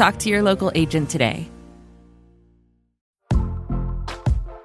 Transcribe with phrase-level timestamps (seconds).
[0.00, 1.46] Talk to your local agent today.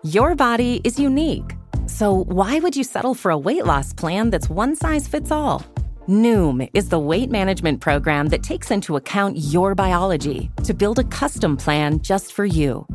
[0.02, 1.58] Your body is unique.
[1.88, 5.62] So, why would you settle for a weight loss plan that's one size fits all?
[6.08, 11.04] Noom is the weight management program that takes into account your biology to build a
[11.04, 12.88] custom plan just for you.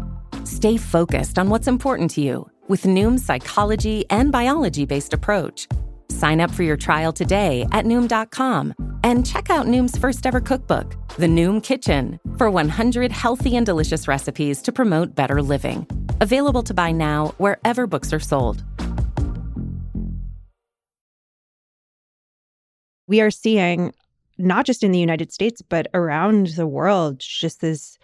[0.45, 5.69] Stay focused on what's important to you with Noom's psychology and biology based approach.
[6.10, 8.74] Sign up for your trial today at Noom.com
[9.05, 14.09] and check out Noom's first ever cookbook, The Noom Kitchen, for 100 healthy and delicious
[14.09, 15.86] recipes to promote better living.
[16.20, 18.64] Available to buy now wherever books are sold.
[23.06, 23.92] We are seeing
[24.38, 27.98] not just in the United States but around the world just this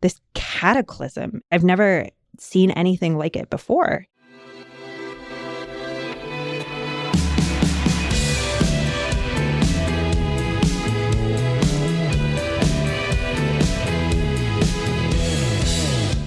[0.00, 1.42] this cataclysm.
[1.50, 4.06] I've never seen anything like it before.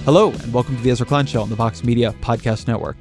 [0.08, 2.96] Hello, and welcome to the Ezra Klein Show on the Vox Media Podcast Network.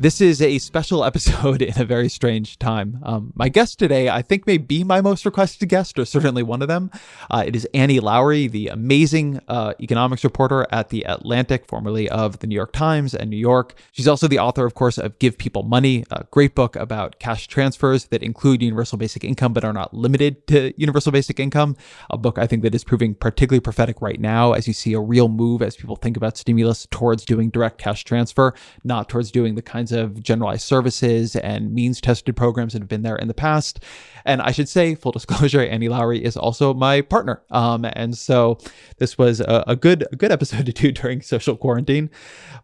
[0.00, 3.00] This is a special episode in a very strange time.
[3.02, 6.62] Um, my guest today, I think, may be my most requested guest, or certainly one
[6.62, 6.90] of them.
[7.30, 12.38] Uh, it is Annie Lowrey, the amazing uh, economics reporter at The Atlantic, formerly of
[12.38, 13.74] The New York Times and New York.
[13.92, 17.46] She's also the author, of course, of Give People Money, a great book about cash
[17.46, 21.76] transfers that include universal basic income but are not limited to universal basic income.
[22.08, 25.00] A book I think that is proving particularly prophetic right now as you see a
[25.00, 29.56] real move as people think about stimulus towards doing direct cash transfer, not towards doing
[29.56, 33.28] the kinds kinds of generalized services and means tested programs that have been there in
[33.28, 33.80] the past.
[34.24, 37.42] And I should say, full disclosure, Annie Lowrey is also my partner.
[37.50, 38.58] Um, and so
[38.98, 42.10] this was a, a good a good episode to do during social quarantine,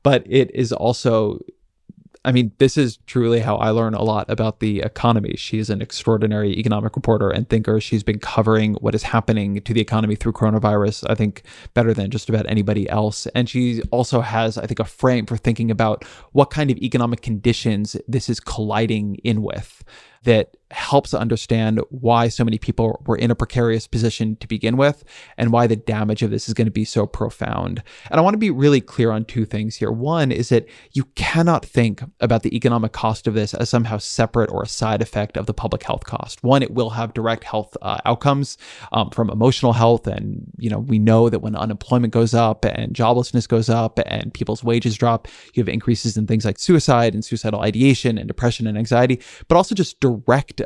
[0.03, 1.41] but it is also
[2.27, 5.35] I mean, this is truly how I learn a lot about the economy.
[5.37, 7.81] She's an extraordinary economic reporter and thinker.
[7.81, 12.11] She's been covering what is happening to the economy through coronavirus, I think, better than
[12.11, 13.27] just about anybody else.
[13.29, 17.23] And she also has, I think, a frame for thinking about what kind of economic
[17.23, 19.85] conditions this is colliding in with
[20.25, 25.05] that helps understand why so many people were in a precarious position to begin with
[25.39, 27.83] and why the damage of this is going to be so profound.
[28.11, 29.93] And I want to be really clear on two things here.
[29.93, 34.51] One is that you cannot think about the economic cost of this as somehow separate
[34.51, 36.43] or a side effect of the public health cost.
[36.43, 38.59] One, it will have direct health uh, outcomes
[38.93, 40.09] um, from emotional health.
[40.09, 44.35] And, you know, we know that when unemployment goes up and joblessness goes up and
[44.35, 48.67] people's wages drop, you have increases in things like suicide and suicidal ideation and depression
[48.67, 50.16] and anxiety, but also just direct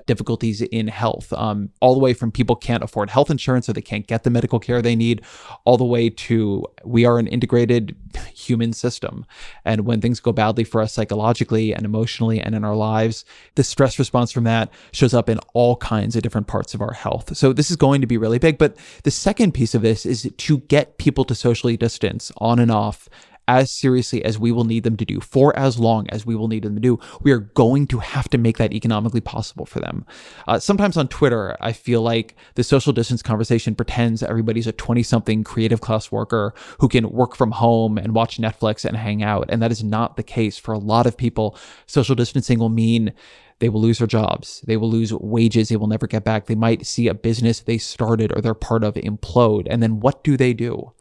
[0.06, 3.80] difficulties in health, um, all the way from people can't afford health insurance or they
[3.80, 5.22] can't get the medical care they need,
[5.64, 7.96] all the way to we are an integrated
[8.34, 9.26] human system.
[9.64, 13.24] And when things go badly for us psychologically and emotionally and in our lives,
[13.54, 16.92] the stress response from that shows up in all kinds of different parts of our
[16.92, 17.36] health.
[17.36, 18.58] So this is going to be really big.
[18.58, 22.70] But the second piece of this is to get people to socially distance on and
[22.70, 23.08] off
[23.50, 26.46] as seriously as we will need them to do for as long as we will
[26.46, 29.80] need them to do, we are going to have to make that economically possible for
[29.80, 30.06] them.
[30.46, 35.02] Uh, sometimes on Twitter, I feel like the social distance conversation pretends everybody's a 20
[35.02, 39.46] something creative class worker who can work from home and watch Netflix and hang out.
[39.48, 41.58] And that is not the case for a lot of people.
[41.86, 43.12] Social distancing will mean
[43.58, 44.62] they will lose their jobs.
[44.68, 45.68] They will lose wages.
[45.68, 46.46] They will never get back.
[46.46, 49.66] They might see a business they started or they're part of implode.
[49.68, 50.92] And then what do they do?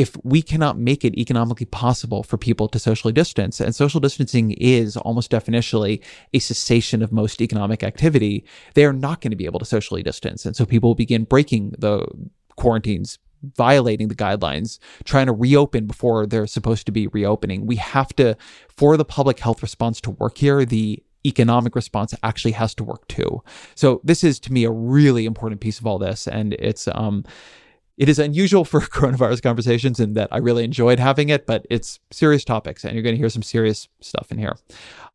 [0.00, 4.52] If we cannot make it economically possible for people to socially distance, and social distancing
[4.52, 6.02] is almost definitionally
[6.32, 8.44] a cessation of most economic activity,
[8.74, 10.46] they are not going to be able to socially distance.
[10.46, 12.06] And so people will begin breaking the
[12.56, 13.18] quarantines
[13.56, 17.64] violating the guidelines, trying to reopen before they're supposed to be reopening.
[17.64, 18.36] We have to,
[18.68, 23.08] for the public health response to work here, the economic response actually has to work
[23.08, 23.42] too.
[23.74, 26.28] So this is to me a really important piece of all this.
[26.28, 27.24] And it's, um,
[28.00, 32.00] it is unusual for coronavirus conversations in that I really enjoyed having it, but it's
[32.10, 34.56] serious topics and you're going to hear some serious stuff in here.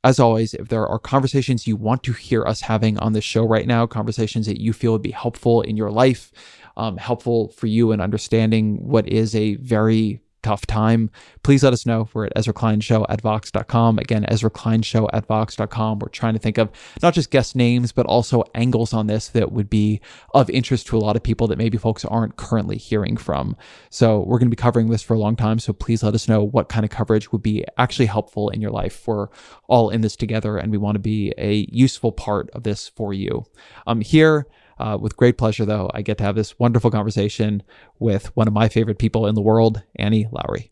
[0.04, 3.44] As always, if there are conversations you want to hear us having on this show
[3.44, 6.32] right now, conversations that you feel would be helpful in your life,
[6.78, 11.10] um, helpful for you in understanding what is a very tough time,
[11.42, 12.08] please let us know.
[12.14, 13.98] We're at Ezra Klein Show at Vox.com.
[13.98, 15.98] Again, Ezra Klein Show at Vox.com.
[15.98, 16.70] We're trying to think of
[17.02, 20.02] not just guest names, but also angles on this that would be
[20.36, 23.58] of interest to a lot of people that maybe folks aren't currently hearing from.
[23.90, 25.58] So we're going to be covering this for a long time.
[25.58, 28.72] So please let us know what kind of coverage would be actually helpful in your
[28.72, 29.08] life.
[29.08, 29.30] We're
[29.68, 33.16] all in this together and we want to be a useful part of this for
[33.16, 33.46] you.
[33.88, 34.46] Um, here,
[34.78, 37.64] uh, with great pleasure, though, I get to have this wonderful conversation
[38.00, 40.72] with one of my favorite people in the world, Annie Lowrey.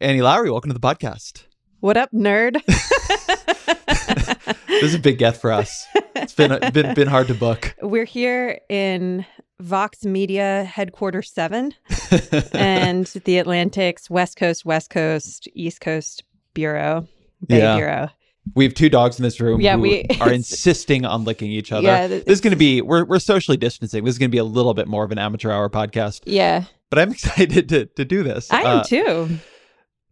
[0.00, 1.44] Annie Lowrey, welcome to the podcast.
[1.80, 2.60] What up, nerd?
[4.66, 5.86] this is a big get for us.
[6.14, 7.74] It's been been been hard to book.
[7.80, 9.24] We're here in
[9.60, 11.74] Vox Media Headquarters Seven,
[12.52, 16.24] and the Atlantic's West Coast, West Coast, East Coast
[16.54, 17.06] Bureau,
[17.46, 17.76] Bay yeah.
[17.76, 18.08] Bureau.
[18.54, 21.86] We have two dogs in this room yeah, we, are insisting on licking each other.
[21.86, 24.04] Yeah, this is going to be we're we're socially distancing.
[24.04, 26.22] This is going to be a little bit more of an amateur hour podcast.
[26.26, 26.64] Yeah.
[26.90, 28.50] But I'm excited to to do this.
[28.50, 29.38] I am uh, too.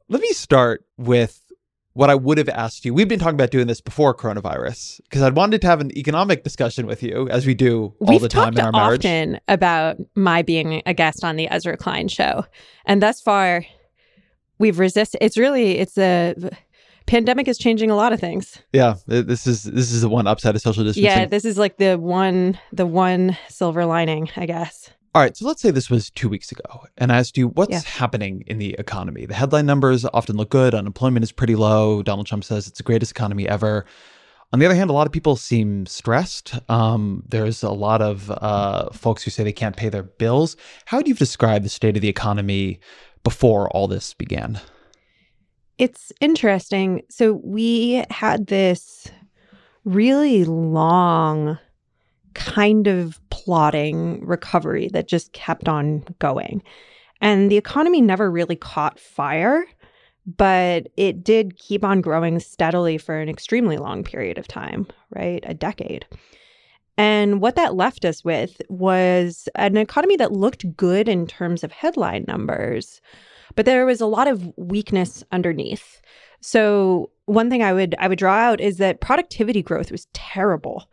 [0.08, 1.40] Let me start with
[1.92, 2.94] what I would have asked you.
[2.94, 6.44] We've been talking about doing this before coronavirus because I'd wanted to have an economic
[6.44, 9.04] discussion with you, as we do all We've the time in our marriage.
[9.04, 12.44] often about my being a guest on the Ezra Klein show,
[12.84, 13.66] and thus far,
[14.58, 15.18] we've resisted.
[15.20, 16.34] It's really it's a
[17.10, 18.62] pandemic is changing a lot of things.
[18.72, 21.04] Yeah, this is this is the one upside of social distancing.
[21.04, 24.90] Yeah, this is like the one the one silver lining, I guess.
[25.12, 27.72] All right, so let's say this was two weeks ago, and I asked you what's
[27.72, 27.80] yeah.
[27.84, 29.26] happening in the economy.
[29.26, 30.72] The headline numbers often look good.
[30.72, 32.00] Unemployment is pretty low.
[32.04, 33.84] Donald Trump says it's the greatest economy ever.
[34.52, 36.58] On the other hand, a lot of people seem stressed.
[36.70, 40.56] Um, there's a lot of uh, folks who say they can't pay their bills.
[40.86, 42.78] How would you describe the state of the economy
[43.24, 44.60] before all this began?
[45.80, 47.00] It's interesting.
[47.08, 49.08] So we had this
[49.86, 51.58] really long
[52.34, 56.62] kind of plotting recovery that just kept on going.
[57.22, 59.64] And the economy never really caught fire,
[60.26, 64.86] but it did keep on growing steadily for an extremely long period of time,
[65.16, 65.42] right?
[65.46, 66.04] A decade.
[66.98, 71.72] And what that left us with was an economy that looked good in terms of
[71.72, 73.00] headline numbers,
[73.56, 76.00] but there was a lot of weakness underneath.
[76.40, 80.88] So one thing I would I would draw out is that productivity growth was terrible.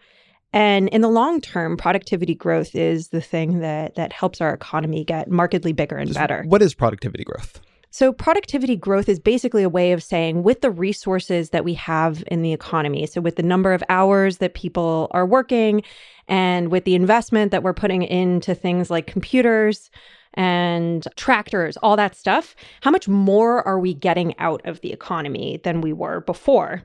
[0.53, 5.03] And in the long term, productivity growth is the thing that that helps our economy
[5.03, 6.43] get markedly bigger and better.
[6.47, 7.61] What is productivity growth?
[7.89, 12.23] So, productivity growth is basically a way of saying with the resources that we have
[12.27, 15.81] in the economy, so with the number of hours that people are working
[16.27, 19.89] and with the investment that we're putting into things like computers,
[20.37, 25.59] and tractors, all that stuff, how much more are we getting out of the economy
[25.63, 26.83] than we were before?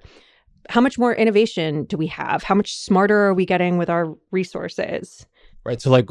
[0.70, 2.42] How much more innovation do we have?
[2.42, 5.26] How much smarter are we getting with our resources?
[5.64, 5.80] Right.
[5.80, 6.08] So, like,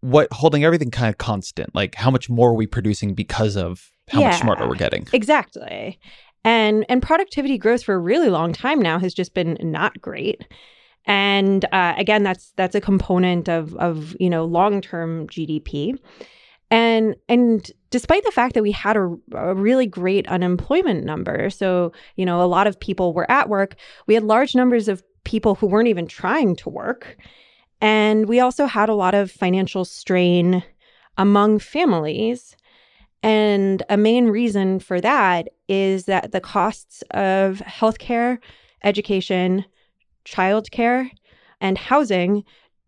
[0.00, 3.92] what holding everything kind of constant, like, how much more are we producing because of
[4.08, 5.06] how yeah, much smarter we're getting?
[5.12, 6.00] Exactly.
[6.44, 10.46] And and productivity growth for a really long time now has just been not great.
[11.04, 15.98] And uh, again, that's that's a component of of you know long term GDP.
[16.70, 21.92] And and despite the fact that we had a, a, really great unemployment number, so
[22.16, 23.76] you know a lot of people were at work,
[24.06, 27.16] we had large numbers of people who weren't even trying to work,
[27.80, 30.62] and we also had a lot of financial strain
[31.18, 32.56] among families.
[33.22, 38.38] And a main reason for that is that the costs of healthcare,
[38.82, 39.66] education,
[40.24, 41.10] childcare,
[41.60, 42.44] and housing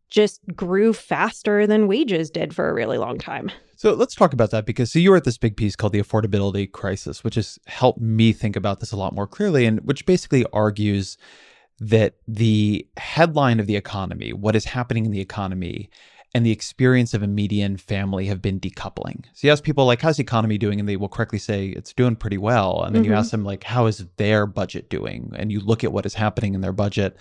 [0.08, 3.50] just grew faster than wages did for a really long time.
[3.82, 6.70] So let's talk about that because so you wrote this big piece called the affordability
[6.70, 10.46] crisis, which has helped me think about this a lot more clearly, and which basically
[10.53, 11.19] argues
[11.81, 15.91] that the headline of the economy, what is happening in the economy,
[16.32, 19.24] and the experience of a median family have been decoupling.
[19.34, 20.79] So you ask people like, how's the economy doing?
[20.79, 22.84] And they will correctly say it's doing pretty well.
[22.84, 23.10] And then mm-hmm.
[23.10, 25.32] you ask them like, how is their budget doing?
[25.34, 27.17] And you look at what is happening in their budget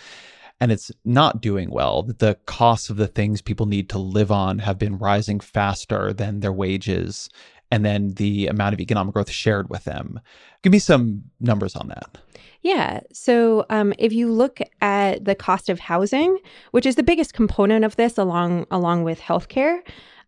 [0.62, 2.03] and it's not doing well.
[2.03, 6.39] The costs of the things people need to live on have been rising faster than
[6.39, 7.30] their wages
[7.72, 10.20] and then the amount of economic growth shared with them.
[10.62, 12.18] Give me some numbers on that.
[12.62, 13.00] Yeah.
[13.12, 16.38] So um, if you look at the cost of housing,
[16.72, 19.80] which is the biggest component of this, along along with healthcare,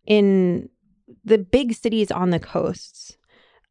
[0.06, 0.68] in
[1.24, 3.16] the big cities on the coasts,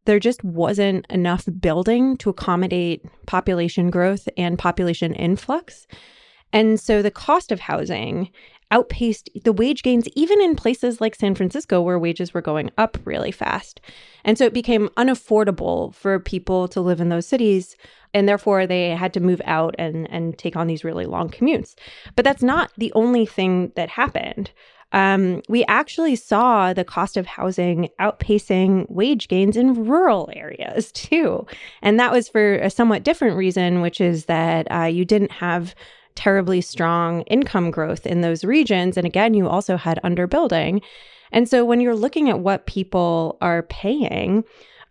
[0.06, 5.88] there just wasn't enough building to accommodate population growth and population influx.
[6.54, 8.30] And so the cost of housing
[8.72, 12.98] outpaced the wage gains, even in places like San Francisco, where wages were going up
[13.06, 13.82] really fast.
[14.24, 17.76] And so it became unaffordable for people to live in those cities.
[18.16, 21.76] And therefore, they had to move out and, and take on these really long commutes.
[22.16, 24.52] But that's not the only thing that happened.
[24.94, 31.46] um, we actually saw the cost of housing outpacing wage gains in rural areas too.
[31.82, 35.76] And that was for a somewhat different reason, which is that uh, you didn't have
[36.16, 38.98] terribly strong income growth in those regions.
[38.98, 40.82] And again, you also had underbuilding.
[41.32, 44.44] And so when you're looking at what people are paying,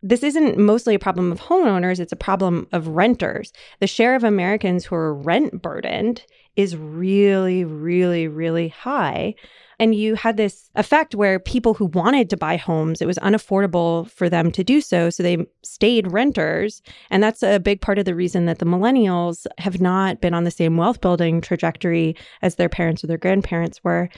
[0.03, 3.53] this isn't mostly a problem of homeowners, it's a problem of renters.
[3.79, 6.25] The share of Americans who are rent burdened
[6.57, 9.35] is really, really, really high.
[9.79, 14.11] And you had this effect where people who wanted to buy homes, it was unaffordable
[14.11, 15.11] for them to do so.
[15.11, 16.83] So they stayed renters.
[17.11, 20.45] And that's a big part of the reason that the millennials have not been on
[20.45, 24.09] the same wealth building trajectory as their parents or their grandparents were.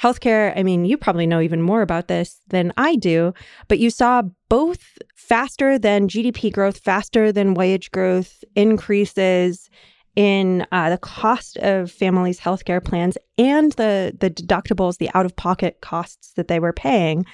[0.00, 3.34] Healthcare, I mean, you probably know even more about this than I do,
[3.68, 9.70] but you saw both faster than GDP growth, faster than wage growth increases
[10.16, 15.34] in uh, the cost of families' healthcare plans and the the deductibles, the out of
[15.36, 17.24] pocket costs that they were paying.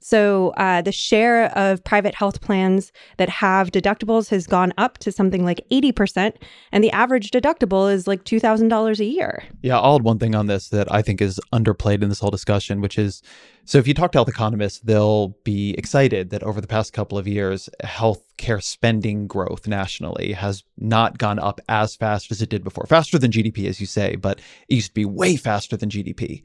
[0.00, 5.12] So uh, the share of private health plans that have deductibles has gone up to
[5.12, 6.34] something like 80%,
[6.72, 9.44] and the average deductible is like $2,000 a year.
[9.62, 12.30] Yeah, I'll add one thing on this that I think is underplayed in this whole
[12.30, 13.22] discussion, which is
[13.66, 17.18] so if you talk to health economists, they'll be excited that over the past couple
[17.18, 22.64] of years, healthcare spending growth nationally has not gone up as fast as it did
[22.64, 22.86] before.
[22.86, 26.42] Faster than GDP, as you say, but it used to be way faster than GDP.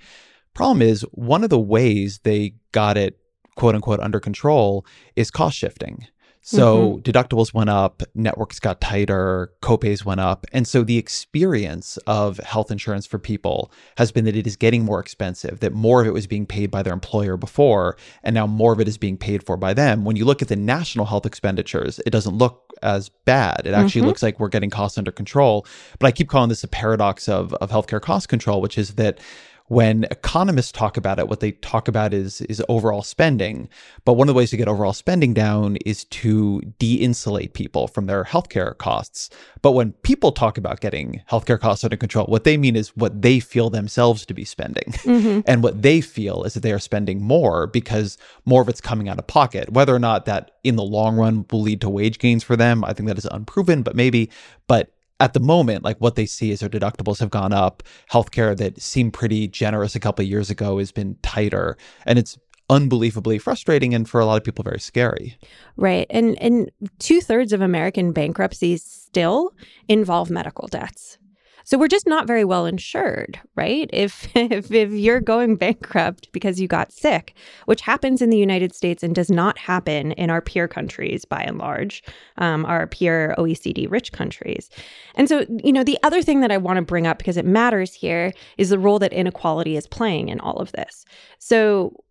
[0.53, 3.17] Problem is, one of the ways they got it
[3.55, 4.85] quote unquote under control
[5.15, 6.07] is cost shifting.
[6.47, 7.01] So mm-hmm.
[7.01, 10.45] deductibles went up, networks got tighter, copays went up.
[10.53, 14.85] And so the experience of health insurance for people has been that it is getting
[14.85, 18.45] more expensive, that more of it was being paid by their employer before, and now
[18.45, 20.05] more of it is being paid for by them.
[20.05, 23.63] When you look at the national health expenditures, it doesn't look as bad.
[23.65, 24.09] It actually mm-hmm.
[24.09, 25.65] looks like we're getting costs under control.
[25.97, 29.19] But I keep calling this a paradox of, of healthcare cost control, which is that
[29.67, 33.67] when economists talk about it, what they talk about is is overall spending.
[34.03, 38.05] But one of the ways to get overall spending down is to de-insulate people from
[38.05, 39.29] their healthcare costs.
[39.63, 43.23] But when people talk about getting healthcare costs under control, what they mean is what
[43.23, 44.93] they feel themselves to be spending.
[45.15, 45.41] Mm-hmm.
[45.45, 49.07] And what they feel is that they are spending more because more of it's coming
[49.07, 49.69] out of pocket.
[49.69, 52.83] Whether or not that in the long run will lead to wage gains for them,
[52.83, 54.29] I think that is unproven, but maybe.
[54.67, 57.83] But at the moment, like what they see is their deductibles have gone up.
[58.11, 62.37] Healthcare that seemed pretty generous a couple of years ago has been tighter, and it's
[62.69, 65.37] unbelievably frustrating and for a lot of people very scary.
[65.77, 69.51] Right, and and two thirds of American bankruptcies still
[69.87, 71.17] involve medical debts.
[71.65, 73.89] So we're just not very well insured, right?
[73.91, 77.33] If, if if you're going bankrupt because you got sick,
[77.65, 81.41] which happens in the United States and does not happen in our peer countries by
[81.41, 82.03] and large,
[82.37, 84.69] um, our peer OECD rich countries.
[85.15, 87.45] And so, you know, the other thing that I want to bring up because it
[87.45, 91.03] matters here is the role that inequality is playing in all of this.
[91.39, 92.04] So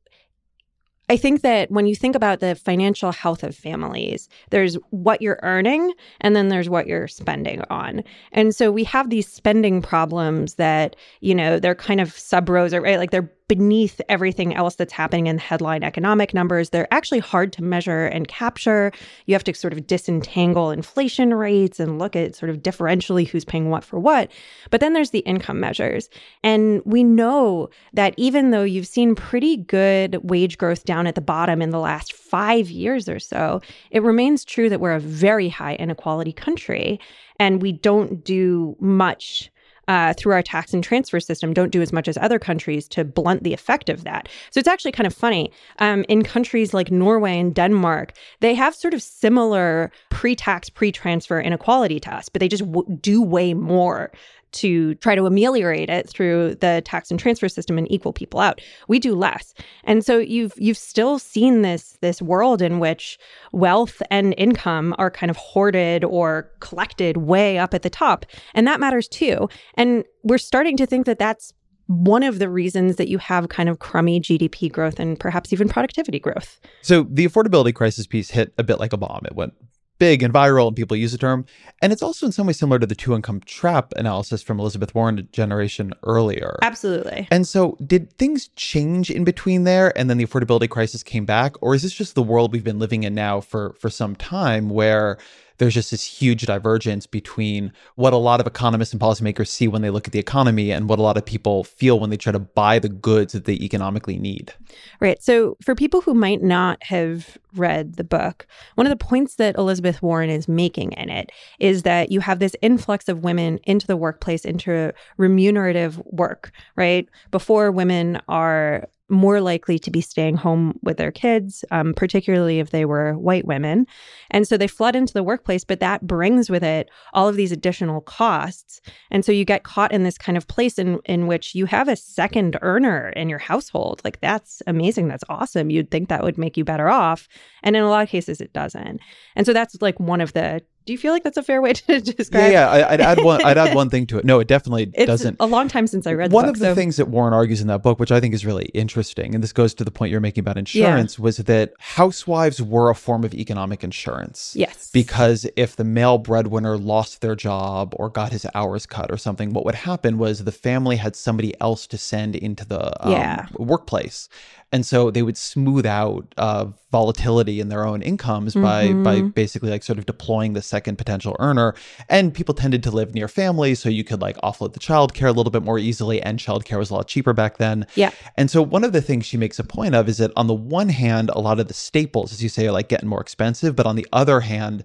[1.09, 5.39] I think that when you think about the financial health of families, there's what you're
[5.43, 5.93] earning
[6.23, 8.03] and then there's what you're spending on.
[8.33, 12.81] And so we have these spending problems that, you know, they're kind of sub rosa,
[12.81, 12.99] right?
[12.99, 16.71] Like they're beneath everything else that's happening in headline economic numbers.
[16.71, 18.91] They're actually hard to measure and capture.
[19.27, 23.45] You have to sort of disentangle inflation rates and look at sort of differentially who's
[23.45, 24.31] paying what for what.
[24.71, 26.09] But then there's the income measures.
[26.43, 31.21] And we know that even though you've seen pretty good wage growth down at the
[31.21, 33.61] bottom in the last five years or so,
[33.91, 36.99] it remains true that we're a very high inequality country
[37.39, 39.51] and we don't do much
[39.89, 43.05] uh, through our tax and transfer system don't do as much as other countries to
[43.05, 44.29] blunt the effect of that.
[44.51, 45.53] So it's actually kind of funny.
[45.79, 50.93] Um, in countries like Norway and Denmark, they have sort of similar pre tax, pre
[50.93, 54.11] transfer inequality tests, but they just w- do way more
[54.55, 58.61] to try to ameliorate it through the tax and transfer system and equal people out.
[58.89, 59.55] We do less.
[59.85, 63.19] And so you've you've still seen this this world in which
[63.53, 68.27] wealth and income are kind of hoarded or collected way up at the top.
[68.55, 69.49] And that matters too.
[69.75, 71.53] And we're starting to think that that's
[71.87, 75.69] one of the reasons that you have kind of crummy GDP growth and perhaps even
[75.69, 76.59] productivity growth.
[76.83, 79.23] So the affordability crisis piece hit a bit like a bomb.
[79.27, 79.53] It went
[79.99, 81.45] big and viral and people use the term.
[81.81, 84.95] And it's also in some way similar to the two income trap analysis from Elizabeth
[84.95, 86.59] Warren a generation earlier.
[86.63, 87.29] Absolutely.
[87.31, 91.55] And so did things change in between there and then the affordability crisis came back?
[91.63, 94.69] Or is this just the world we've been living in now for for some time
[94.69, 95.19] where
[95.59, 99.83] there's just this huge divergence between what a lot of economists and policymakers see when
[99.83, 102.33] they look at the economy and what a lot of people feel when they try
[102.33, 104.53] to buy the goods that they economically need.
[105.01, 105.23] Right.
[105.23, 109.57] So, for people who might not have read the book, one of the points that
[109.57, 111.31] Elizabeth Warren is making in it
[111.61, 117.09] is that you have this influx of women into the workplace, into remunerative work, right?
[117.31, 122.71] Before women are more likely to be staying home with their kids, um, particularly if
[122.71, 123.87] they were white women.
[124.31, 127.53] And so they flood into the workplace, but that brings with it all of these
[127.53, 128.81] additional costs.
[129.11, 131.89] And so you get caught in this kind of place in, in which you have
[131.89, 134.01] a second earner in your household.
[134.05, 135.09] Like that's amazing.
[135.09, 135.71] That's awesome.
[135.71, 137.29] You'd think that would make you better off.
[137.63, 139.01] And in a lot of cases, it doesn't.
[139.37, 141.73] And so that's like one of the do you feel like that's a fair way
[141.73, 142.53] to describe?
[142.53, 142.89] Yeah, yeah.
[142.89, 143.45] I'd add one.
[143.45, 144.25] I'd add one thing to it.
[144.25, 145.37] No, it definitely it's doesn't.
[145.41, 146.33] A long time since I read.
[146.33, 146.75] One book, of the so.
[146.75, 149.53] things that Warren argues in that book, which I think is really interesting, and this
[149.53, 151.23] goes to the point you're making about insurance, yeah.
[151.23, 154.55] was that housewives were a form of economic insurance.
[154.57, 154.91] Yes.
[154.93, 159.53] Because if the male breadwinner lost their job or got his hours cut or something,
[159.53, 163.47] what would happen was the family had somebody else to send into the um, yeah.
[163.59, 164.29] workplace,
[164.75, 169.05] and so they would smooth out uh, volatility in their own incomes by mm-hmm.
[169.05, 171.77] by basically like sort of deploying the second potential earner.
[172.09, 175.33] And people tended to live near family, so you could like offload the childcare a
[175.33, 176.21] little bit more easily.
[176.21, 177.87] And childcare was a lot cheaper back then.
[177.95, 178.11] Yeah.
[178.37, 180.55] And so one of the things she makes a point of is that on the
[180.55, 183.77] one hand, a lot of the staples, as you say, are like getting more expensive,
[183.77, 184.83] but on the other hand,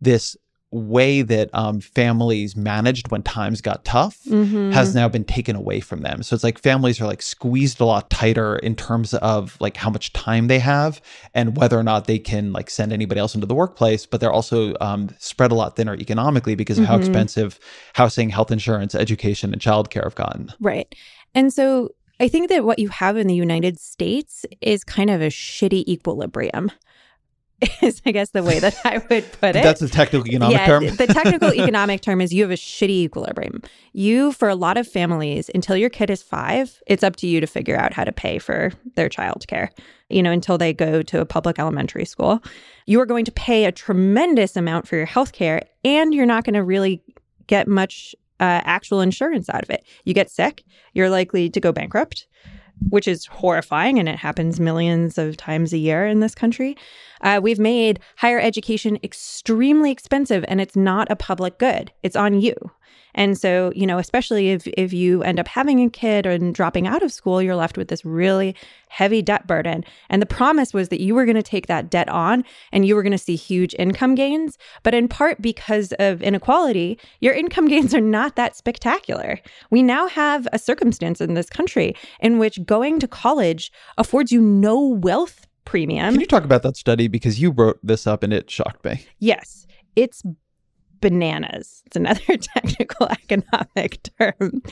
[0.00, 0.36] this
[0.70, 4.70] way that um, families managed when times got tough mm-hmm.
[4.70, 6.22] has now been taken away from them.
[6.22, 9.88] So it's like families are like squeezed a lot tighter in terms of like how
[9.88, 11.00] much time they have
[11.32, 14.04] and whether or not they can like send anybody else into the workplace.
[14.04, 16.92] But they're also um, spread a lot thinner economically because of mm-hmm.
[16.92, 17.58] how expensive
[17.94, 20.52] housing, health insurance, education, and childcare have gotten.
[20.60, 20.94] Right.
[21.34, 25.22] And so I think that what you have in the United States is kind of
[25.22, 26.70] a shitty equilibrium
[27.82, 29.62] is I guess the way that I would put it.
[29.62, 30.84] That's the technical economic yeah, term.
[30.84, 33.62] the technical economic term is you have a shitty equilibrium.
[33.92, 37.40] You, for a lot of families, until your kid is five, it's up to you
[37.40, 39.70] to figure out how to pay for their childcare.
[40.08, 42.42] You know, until they go to a public elementary school,
[42.86, 46.44] you are going to pay a tremendous amount for your health care, and you're not
[46.44, 47.02] going to really
[47.48, 49.84] get much uh, actual insurance out of it.
[50.04, 50.62] You get sick,
[50.94, 52.28] you're likely to go bankrupt
[52.90, 56.76] which is horrifying and it happens millions of times a year in this country.
[57.20, 61.92] Uh, we've made higher education extremely expensive and it's not a public good.
[62.02, 62.54] It's on you.
[63.18, 66.86] And so, you know, especially if if you end up having a kid and dropping
[66.86, 68.54] out of school, you're left with this really
[68.90, 69.84] heavy debt burden.
[70.08, 72.94] And the promise was that you were going to take that debt on and you
[72.94, 77.66] were going to see huge income gains, but in part because of inequality, your income
[77.74, 79.40] gains are not that spectacular.
[79.70, 84.40] We now have a circumstance in this country in which going to college affords you
[84.40, 86.14] no wealth premium.
[86.14, 89.04] Can you talk about that study because you wrote this up and it shocked me.
[89.18, 89.66] Yes.
[89.96, 90.22] It's
[91.02, 91.82] bananas.
[91.86, 94.62] It's another technical economic term.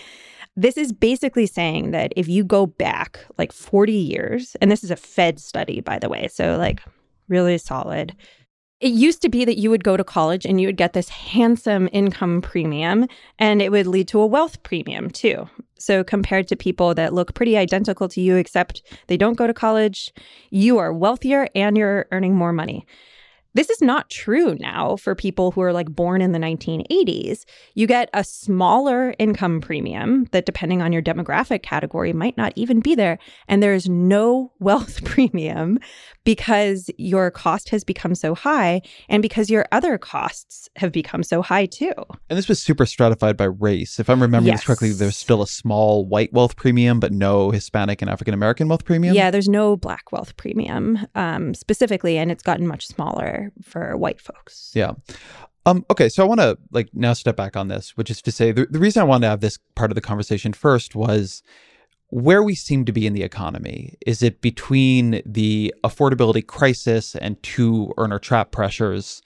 [0.57, 4.91] This is basically saying that if you go back like 40 years, and this is
[4.91, 6.81] a Fed study, by the way, so like
[7.29, 8.17] really solid.
[8.79, 11.09] It used to be that you would go to college and you would get this
[11.09, 13.07] handsome income premium,
[13.39, 15.49] and it would lead to a wealth premium too.
[15.79, 19.55] So, compared to people that look pretty identical to you, except they don't go to
[19.55, 20.13] college,
[20.51, 22.87] you are wealthier and you're earning more money.
[23.57, 27.47] This is not true now for people who are like born in the 1980s.
[27.73, 32.81] You get a smaller income premium that, depending on your demographic category, might not even
[32.81, 33.19] be there.
[33.49, 35.79] And there's no wealth premium
[36.27, 41.41] because your cost has become so high and because your other costs have become so
[41.41, 41.93] high too.
[42.29, 44.01] And this was super stratified by race.
[44.01, 44.61] If I'm remembering yes.
[44.61, 48.69] this correctly, there's still a small white wealth premium, but no Hispanic and African American
[48.69, 49.15] wealth premium.
[49.15, 54.21] Yeah, there's no black wealth premium um, specifically, and it's gotten much smaller for white
[54.21, 54.73] folks.
[54.75, 54.95] Yeah.
[55.65, 58.33] Um, okay, so I want to like now step back on this, which is to
[58.33, 61.45] say the, the reason I wanted to have this part of the conversation first was
[62.09, 63.97] where we seem to be in the economy.
[64.07, 69.23] Is it between the affordability crisis and two earner trap pressures?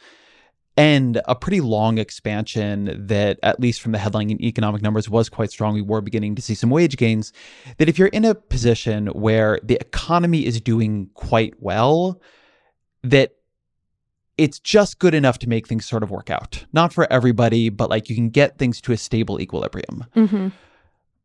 [0.76, 5.28] and a pretty long expansion that, at least from the headline in economic numbers, was
[5.28, 5.74] quite strong.
[5.74, 7.34] We were beginning to see some wage gains.
[7.76, 12.22] That if you're in a position where the economy is doing quite well,
[13.02, 13.32] that
[14.38, 16.64] it's just good enough to make things sort of work out.
[16.72, 20.06] Not for everybody, but like you can get things to a stable equilibrium.
[20.16, 20.48] Mm-hmm.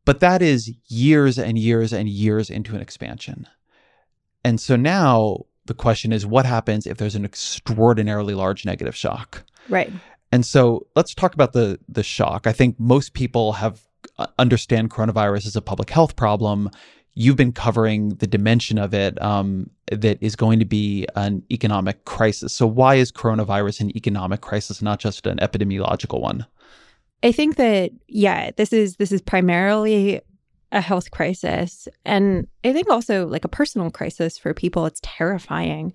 [0.06, 3.46] But that is years and years and years into an expansion.
[4.44, 9.42] And so now the question is what happens if there's an extraordinarily large negative shock?
[9.68, 9.92] Right.
[10.32, 12.46] And so let's talk about the the shock.
[12.46, 13.82] I think most people have
[14.18, 16.70] uh, understand coronavirus as a public health problem
[17.16, 22.04] you've been covering the dimension of it um, that is going to be an economic
[22.04, 22.52] crisis.
[22.52, 26.46] So, why is coronavirus an economic crisis, not just an epidemiological one?
[27.22, 30.20] I think that yeah, this is this is primarily
[30.72, 34.86] a health crisis, and I think also like a personal crisis for people.
[34.86, 35.92] It's terrifying.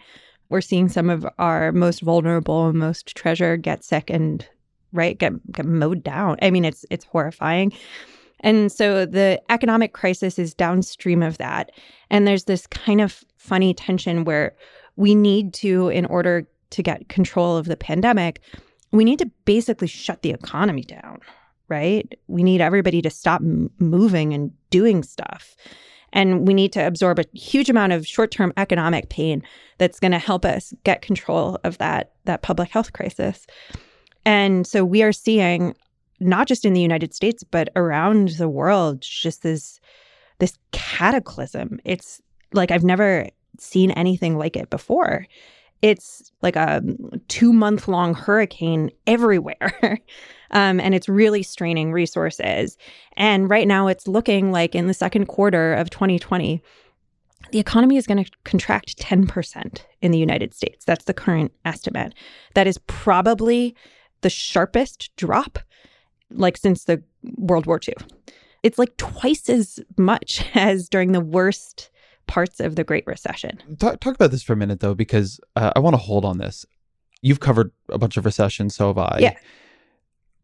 [0.49, 4.45] We're seeing some of our most vulnerable most treasured get sick and
[4.91, 6.37] right get get mowed down.
[6.41, 7.73] I mean, it's it's horrifying.
[8.41, 11.71] And so the economic crisis is downstream of that.
[12.09, 14.55] And there's this kind of funny tension where
[14.95, 18.41] we need to, in order to get control of the pandemic,
[18.91, 21.19] we need to basically shut the economy down,
[21.67, 22.13] right?
[22.27, 25.55] We need everybody to stop m- moving and doing stuff.
[26.13, 29.43] And we need to absorb a huge amount of short-term economic pain
[29.77, 33.47] that's going to help us get control of that that public health crisis.
[34.25, 35.73] And so we are seeing
[36.19, 39.79] not just in the United States but around the world just this
[40.39, 41.79] this cataclysm.
[41.85, 45.25] It's like I've never seen anything like it before.
[45.81, 46.81] It's like a
[47.27, 49.71] two month long hurricane everywhere.
[50.51, 52.77] um, and it's really straining resources.
[53.17, 56.61] And right now, it's looking like in the second quarter of 2020,
[57.51, 60.85] the economy is going to contract 10% in the United States.
[60.85, 62.13] That's the current estimate.
[62.53, 63.75] That is probably
[64.21, 65.59] the sharpest drop
[66.29, 67.01] like since the
[67.37, 67.95] World War II.
[68.63, 71.89] It's like twice as much as during the worst
[72.31, 73.59] parts of the Great Recession.
[73.77, 76.37] Talk, talk about this for a minute, though, because uh, I want to hold on
[76.37, 76.65] this.
[77.21, 79.17] You've covered a bunch of recessions, so have I.
[79.19, 79.37] Yeah.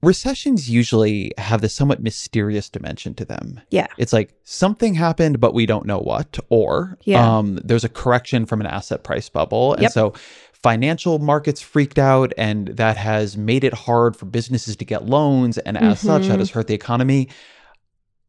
[0.03, 3.61] Recessions usually have this somewhat mysterious dimension to them.
[3.69, 3.87] Yeah.
[3.97, 7.37] It's like something happened, but we don't know what, or yeah.
[7.37, 9.71] um, there's a correction from an asset price bubble.
[9.73, 9.93] And yep.
[9.93, 10.13] so
[10.51, 15.57] financial markets freaked out, and that has made it hard for businesses to get loans.
[15.57, 16.07] And as mm-hmm.
[16.07, 16.39] such, that mm-hmm.
[16.39, 17.29] has hurt the economy.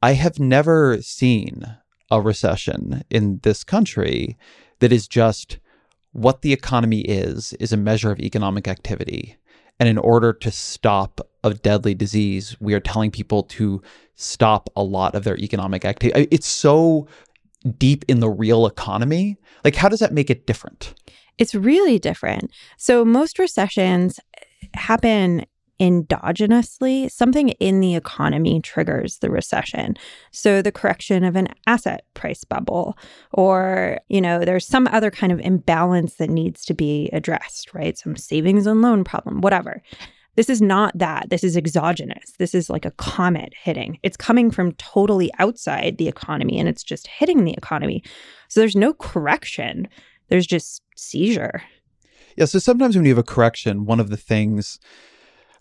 [0.01, 1.67] I have never seen
[2.11, 4.37] a recession in this country
[4.81, 5.59] that is just
[6.13, 9.37] what the economy is, is a measure of economic activity.
[9.79, 13.81] And in order to stop a deadly disease, we are telling people to
[14.17, 16.27] stop a lot of their economic activity.
[16.31, 17.07] It's so
[17.77, 19.37] deep in the real economy.
[19.65, 20.95] Like, how does that make it different?
[21.37, 22.51] It's really different.
[22.77, 24.19] So, most recessions
[24.75, 25.47] happen
[25.81, 27.11] endogenously.
[27.11, 29.97] Something in the economy triggers the recession.
[30.33, 32.97] So, the correction of an asset price bubble,
[33.33, 37.97] or, you know, there's some other kind of imbalance that needs to be addressed, right?
[37.97, 39.83] Some savings and loan problem, whatever.
[40.37, 41.31] This is not that.
[41.31, 42.33] This is exogenous.
[42.39, 43.99] This is like a comet hitting.
[44.05, 48.05] It's coming from totally outside the economy and it's just hitting the economy.
[48.49, 49.89] So there's no correction
[50.29, 51.63] there's just seizure.
[52.37, 52.45] Yeah.
[52.45, 54.79] So sometimes when you have a correction, one of the things,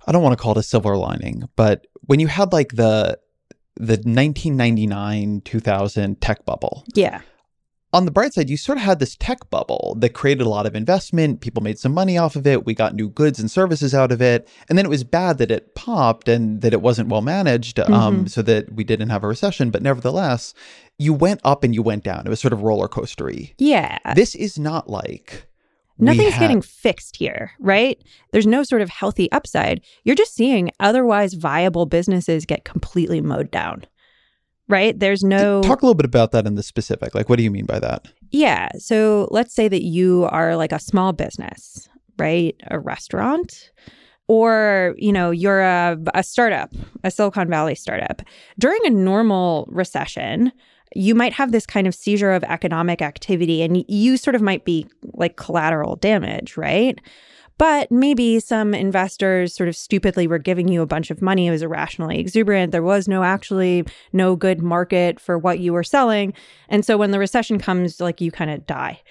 [0.08, 3.20] I don't want to call it a silver lining, but when you had like the
[3.80, 6.84] the 1999 2000 tech bubble.
[6.96, 7.22] Yeah.
[7.93, 10.65] On the bright side, you sort of had this tech bubble that created a lot
[10.65, 11.39] of investment.
[11.39, 12.65] People made some money off of it.
[12.65, 14.48] We got new goods and services out of it.
[14.67, 17.89] And then it was bad that it popped and that it wasn't well managed, um,
[17.91, 18.26] mm-hmm.
[18.26, 19.72] so that we didn't have a recession.
[19.72, 20.54] But nevertheless,
[20.98, 22.24] you went up and you went down.
[22.26, 23.54] It was sort of roller coastery.
[23.58, 24.00] Yeah.
[24.15, 25.48] This is not like
[25.99, 26.41] nothing's had...
[26.41, 28.01] getting fixed here, right?
[28.31, 29.81] There's no sort of healthy upside.
[30.03, 33.86] You're just seeing otherwise viable businesses get completely mowed down.
[34.69, 34.99] Right?
[34.99, 37.15] There's no Talk a little bit about that in the specific.
[37.15, 38.12] Like what do you mean by that?
[38.31, 38.67] Yeah.
[38.77, 42.53] So let's say that you are like a small business, right?
[42.69, 43.71] A restaurant
[44.27, 46.71] or you know you're a, a startup
[47.03, 48.21] a silicon valley startup
[48.60, 50.51] during a normal recession
[50.95, 54.65] you might have this kind of seizure of economic activity and you sort of might
[54.65, 57.00] be like collateral damage, right?
[57.58, 61.47] But maybe some investors sort of stupidly were giving you a bunch of money.
[61.47, 62.71] It was irrationally exuberant.
[62.71, 66.34] There was no actually no good market for what you were selling.
[66.69, 69.02] And so when the recession comes, like you kind of die.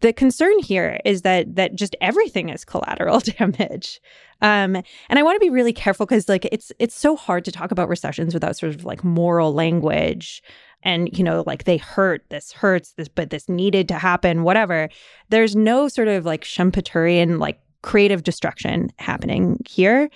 [0.00, 4.02] The concern here is that that just everything is collateral damage.
[4.42, 4.76] Um,
[5.08, 7.70] and I want to be really careful because like it's it's so hard to talk
[7.70, 10.42] about recessions without sort of like moral language
[10.82, 14.88] and you know like they hurt this hurts this but this needed to happen whatever
[15.30, 20.10] there's no sort of like Schumpeterian like creative destruction happening here.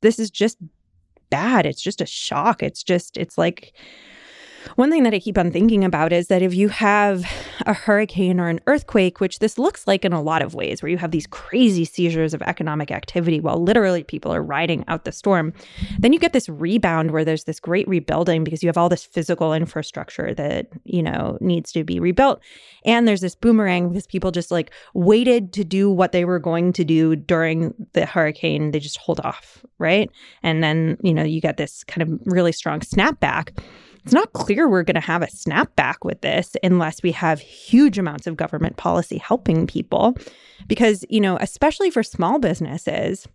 [0.00, 0.58] This is just
[1.28, 1.66] bad.
[1.66, 2.62] It's just a shock.
[2.62, 3.74] It's just it's like
[4.74, 7.24] one thing that I keep on thinking about is that if you have
[7.64, 10.90] a hurricane or an earthquake, which this looks like in a lot of ways, where
[10.90, 15.12] you have these crazy seizures of economic activity while literally people are riding out the
[15.12, 15.52] storm,
[15.98, 19.04] then you get this rebound where there's this great rebuilding because you have all this
[19.04, 22.40] physical infrastructure that, you know, needs to be rebuilt.
[22.84, 26.72] And there's this boomerang because people just like waited to do what they were going
[26.74, 28.72] to do during the hurricane.
[28.72, 30.10] They just hold off, right?
[30.42, 33.56] And then, you know, you get this kind of really strong snapback
[34.06, 37.98] it's not clear we're going to have a snapback with this unless we have huge
[37.98, 40.16] amounts of government policy helping people.
[40.68, 43.26] Because, you know, especially for small businesses,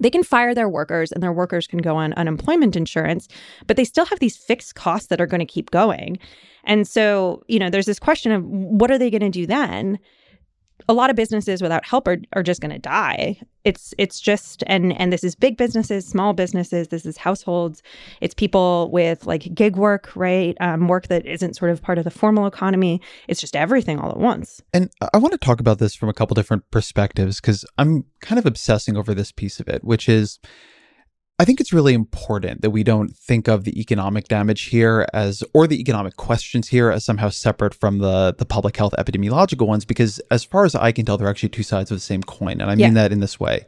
[0.00, 3.28] they can fire their workers and their workers can go on unemployment insurance,
[3.66, 6.18] but they still have these fixed costs that are going to keep going.
[6.64, 9.98] And so, you know, there's this question of what are they going to do then?
[10.88, 13.40] A lot of businesses without help are, are just going to die.
[13.64, 17.82] It's it's just and and this is big businesses small businesses this is households.
[18.20, 20.56] It's people with like gig work right?
[20.60, 23.00] Um, work that isn't sort of part of the formal economy.
[23.26, 24.62] It's just everything all at once.
[24.72, 28.38] And i want to talk about this from a couple different perspectives because i'm kind
[28.38, 30.38] of obsessing over this piece of it which is
[31.40, 35.42] I think it's really important that we don't think of the economic damage here as,
[35.52, 39.84] or the economic questions here as somehow separate from the the public health epidemiological ones,
[39.84, 42.60] because as far as I can tell, they're actually two sides of the same coin,
[42.60, 43.02] and I mean yeah.
[43.02, 43.66] that in this way.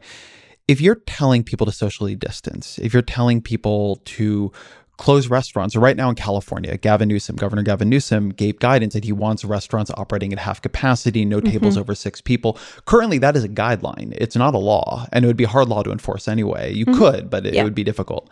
[0.69, 4.51] If you're telling people to socially distance, if you're telling people to
[4.97, 5.73] close restaurants.
[5.73, 9.45] So right now in California, Gavin Newsom, Governor Gavin Newsom, gave guidance that he wants
[9.45, 11.51] restaurants operating at half capacity, no mm-hmm.
[11.51, 12.57] tables over six people.
[12.85, 14.13] Currently, that is a guideline.
[14.17, 16.73] It's not a law, and it would be hard law to enforce anyway.
[16.73, 16.97] You mm-hmm.
[16.97, 17.61] could, but it, yeah.
[17.61, 18.29] it would be difficult.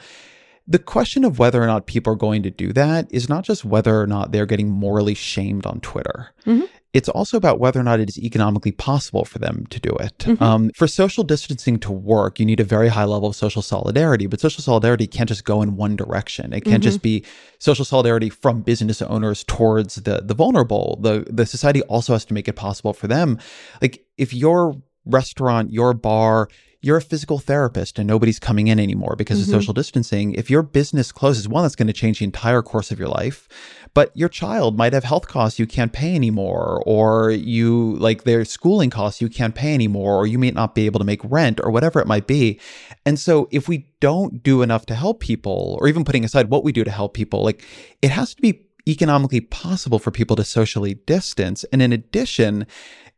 [0.67, 3.63] The question of whether or not people are going to do that is not just
[3.63, 6.31] whether or not they're getting morally shamed on Twitter.
[6.45, 9.89] Mm-hmm it's also about whether or not it is economically possible for them to do
[9.99, 10.17] it.
[10.19, 10.41] Mm-hmm.
[10.41, 14.27] Um, for social distancing to work, you need a very high level of social solidarity,
[14.27, 16.53] but social solidarity can't just go in one direction.
[16.53, 16.81] It can't mm-hmm.
[16.83, 17.25] just be
[17.59, 20.97] social solidarity from business owners towards the the vulnerable.
[21.01, 23.39] The the society also has to make it possible for them.
[23.81, 26.47] Like if your restaurant, your bar,
[26.85, 29.53] you're a physical therapist and nobody's coming in anymore because mm-hmm.
[29.53, 30.33] of social distancing.
[30.33, 33.49] If your business closes, one, that's going to change the entire course of your life.
[33.95, 38.45] But your child might have health costs you can't pay anymore, or you like their
[38.45, 41.59] schooling costs you can't pay anymore, or you may not be able to make rent
[41.63, 42.59] or whatever it might be.
[43.05, 46.63] And so if we don't do enough to help people, or even putting aside what
[46.63, 47.65] we do to help people, like
[48.03, 51.63] it has to be economically possible for people to socially distance.
[51.71, 52.67] And in addition,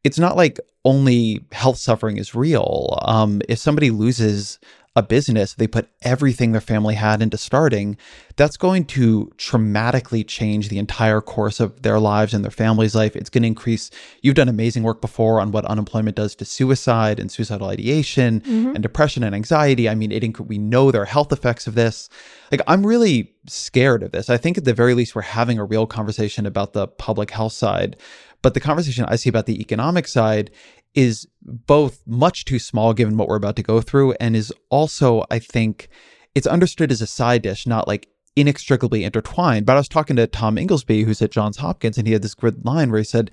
[0.03, 2.97] it's not like only health suffering is real.
[3.01, 4.59] Um, if somebody loses
[4.97, 7.95] a business they put everything their family had into starting,
[8.36, 13.15] that's going to traumatically change the entire course of their lives and their family's life.
[13.15, 13.91] It's going to increase.
[14.23, 18.73] You've done amazing work before on what unemployment does to suicide and suicidal ideation mm-hmm.
[18.73, 19.88] and depression and anxiety.
[19.88, 22.10] I mean, it, inc- we know there are health effects of this.
[22.51, 24.31] Like, I'm really scared of this.
[24.31, 27.53] I think at the very least, we're having a real conversation about the public health
[27.53, 27.97] side.
[28.41, 30.51] But the conversation I see about the economic side
[30.97, 35.23] is both much too small given what we're about to go through and is also
[35.29, 35.88] i think
[36.33, 40.25] it's understood as a side dish not like inextricably intertwined but i was talking to
[40.25, 43.29] tom inglesby who's at johns hopkins and he had this good line where he said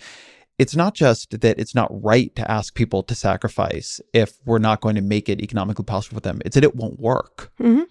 [0.59, 4.83] it's not just that it's not right to ask people to sacrifice if we're not
[4.83, 7.85] going to make it economically possible for them it's that it won't work mm-hmm.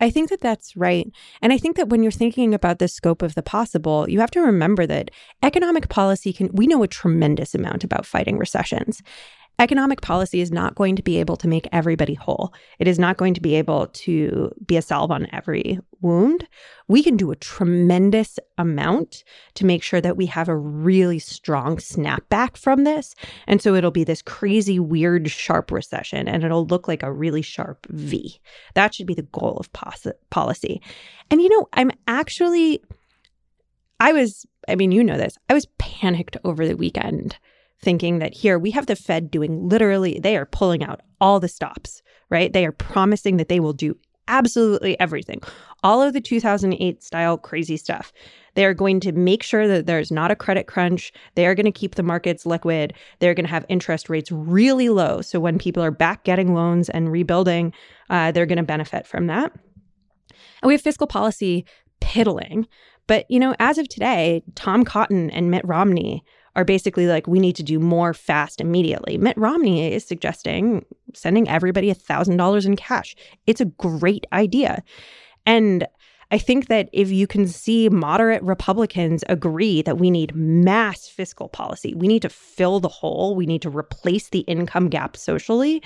[0.00, 1.10] I think that that's right.
[1.42, 4.30] And I think that when you're thinking about the scope of the possible, you have
[4.32, 5.10] to remember that
[5.42, 9.02] economic policy can, we know a tremendous amount about fighting recessions.
[9.58, 12.52] Economic policy is not going to be able to make everybody whole.
[12.78, 16.46] It is not going to be able to be a salve on every wound.
[16.88, 21.78] We can do a tremendous amount to make sure that we have a really strong
[21.78, 23.14] snapback from this.
[23.46, 27.42] And so it'll be this crazy, weird, sharp recession and it'll look like a really
[27.42, 28.38] sharp V.
[28.74, 30.82] That should be the goal of pos- policy.
[31.30, 32.82] And you know, I'm actually,
[34.00, 37.38] I was, I mean, you know this, I was panicked over the weekend
[37.80, 41.48] thinking that here we have the Fed doing literally, they are pulling out all the
[41.48, 42.52] stops, right?
[42.52, 43.96] They are promising that they will do
[44.28, 45.40] absolutely everything,
[45.82, 48.12] all of the 2008 style crazy stuff.
[48.54, 51.12] They are going to make sure that there's not a credit crunch.
[51.34, 52.94] They are going to keep the markets liquid.
[53.18, 55.20] They're going to have interest rates really low.
[55.20, 57.72] So when people are back getting loans and rebuilding,
[58.08, 59.52] uh, they're going to benefit from that.
[60.62, 61.66] And we have fiscal policy
[62.00, 62.66] piddling.
[63.06, 66.24] But, you know, as of today, Tom Cotton and Mitt Romney
[66.56, 69.18] are basically like, we need to do more fast immediately.
[69.18, 73.14] Mitt Romney is suggesting sending everybody $1,000 in cash.
[73.46, 74.82] It's a great idea.
[75.44, 75.86] And
[76.30, 81.48] I think that if you can see moderate Republicans agree that we need mass fiscal
[81.48, 85.82] policy, we need to fill the hole, we need to replace the income gap socially,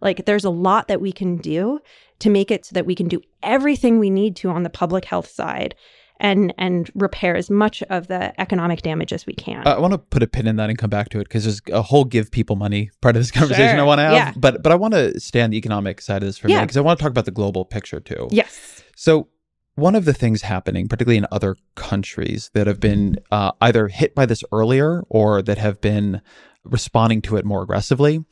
[0.00, 1.80] like there's a lot that we can do
[2.20, 5.04] to make it so that we can do everything we need to on the public
[5.04, 5.74] health side
[6.20, 9.66] and and repair as much of the economic damage as we can.
[9.66, 11.60] I want to put a pin in that and come back to it because there's
[11.72, 13.80] a whole give people money part of this conversation sure.
[13.80, 14.12] I want to have.
[14.12, 14.32] Yeah.
[14.36, 16.56] But but I want to stay on the economic side of this for a yeah.
[16.56, 18.28] minute because I want to talk about the global picture too.
[18.30, 18.84] Yes.
[18.94, 19.28] So
[19.74, 24.14] one of the things happening, particularly in other countries that have been uh, either hit
[24.14, 26.20] by this earlier or that have been
[26.64, 28.22] responding to it more aggressively,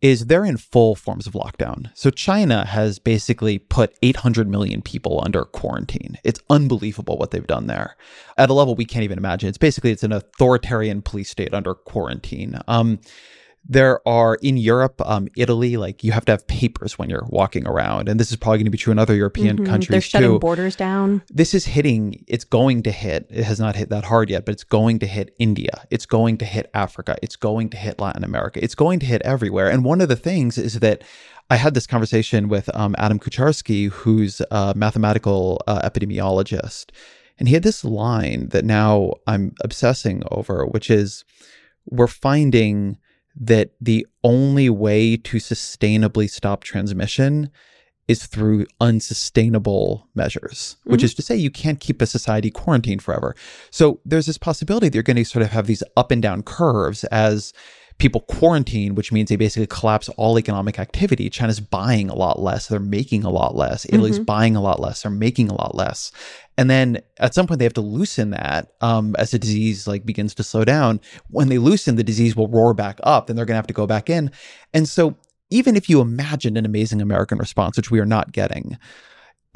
[0.00, 1.90] is they're in full forms of lockdown.
[1.94, 6.18] So China has basically put 800 million people under quarantine.
[6.24, 7.96] It's unbelievable what they've done there
[8.36, 9.48] at a level we can't even imagine.
[9.48, 12.58] It's basically it's an authoritarian police state under quarantine.
[12.68, 13.00] Um,
[13.70, 17.66] there are in Europe, um, Italy, like you have to have papers when you're walking
[17.66, 19.66] around, and this is probably going to be true in other European Mhm.
[19.66, 20.38] countries They're shutting too.
[20.38, 21.20] borders down.
[21.28, 22.24] This is hitting.
[22.26, 23.26] It's going to hit.
[23.30, 25.82] It has not hit that hard yet, but it's going to hit India.
[25.90, 27.16] It's going to hit Africa.
[27.20, 28.62] It's going to hit Latin America.
[28.64, 29.68] It's going to hit everywhere.
[29.68, 31.02] And one of the things is that
[31.50, 36.86] I had this conversation with um, Adam Kucharski, who's a mathematical uh, epidemiologist,
[37.38, 41.24] and he had this line that now I'm obsessing over, which is
[41.88, 42.98] we're finding
[43.40, 47.50] that the only way to sustainably stop transmission
[48.08, 51.04] is through unsustainable measures, which mm-hmm.
[51.04, 53.36] is to say you can't keep a society quarantined forever.
[53.70, 56.42] So there's this possibility that you're going to sort of have these up and down
[56.42, 57.52] curves as
[57.98, 61.28] people quarantine, which means they basically collapse all economic activity.
[61.28, 63.84] China's buying a lot less, they're making a lot less.
[63.86, 64.24] Italy's mm-hmm.
[64.24, 66.10] buying a lot less, they're making a lot less.
[66.58, 70.04] And then at some point they have to loosen that um, as the disease like
[70.04, 71.00] begins to slow down.
[71.30, 73.72] When they loosen, the disease will roar back up, then they're going to have to
[73.74, 74.32] go back in.
[74.74, 75.16] And so
[75.50, 78.76] even if you imagined an amazing American response, which we are not getting,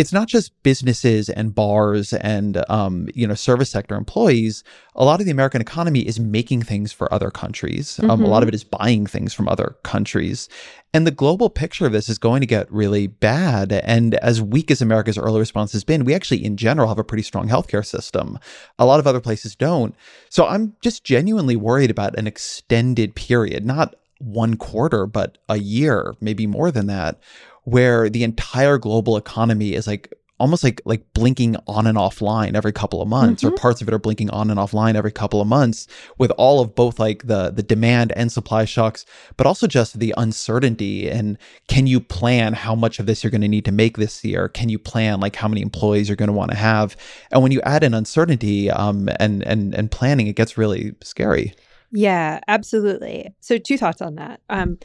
[0.02, 4.64] it's not just businesses and bars and um, you know service sector employees.
[4.96, 8.00] A lot of the American economy is making things for other countries.
[8.10, 10.48] Um, a lot of it is buying things from other countries,
[10.92, 13.72] and the global picture of this is going to get really bad.
[13.72, 17.04] And as weak as America's early response has been, we actually, in general, have a
[17.04, 18.40] pretty strong healthcare system.
[18.80, 19.94] A lot of other places don't.
[20.30, 26.14] So I'm just genuinely worried about an extended period, not one quarter, but a year,
[26.20, 27.20] maybe more than that,
[27.64, 32.72] where the entire global economy is like almost like like blinking on and offline every
[32.72, 35.46] couple of months or parts of it are blinking on and offline every couple of
[35.46, 35.86] months
[36.18, 40.12] with all of both like the the demand and supply shocks but also just the
[40.16, 43.96] uncertainty and can you plan how much of this you're going to need to make
[43.98, 46.96] this year can you plan like how many employees you're going to want to have
[47.30, 51.54] and when you add in uncertainty um and and and planning it gets really scary
[51.92, 53.34] Yeah, absolutely.
[53.40, 54.40] So two thoughts on that.
[54.48, 54.78] Um,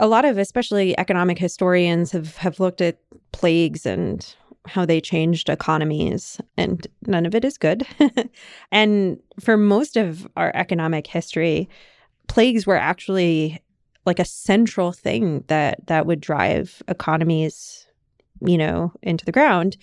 [0.00, 2.98] a lot of especially economic historians have have looked at
[3.32, 4.34] plagues and
[4.66, 7.86] how they changed economies and none of it is good.
[8.72, 11.68] and for most of our economic history,
[12.28, 13.60] plagues were actually
[14.06, 17.86] like a central thing that that would drive economies,
[18.40, 19.76] you know, into the ground.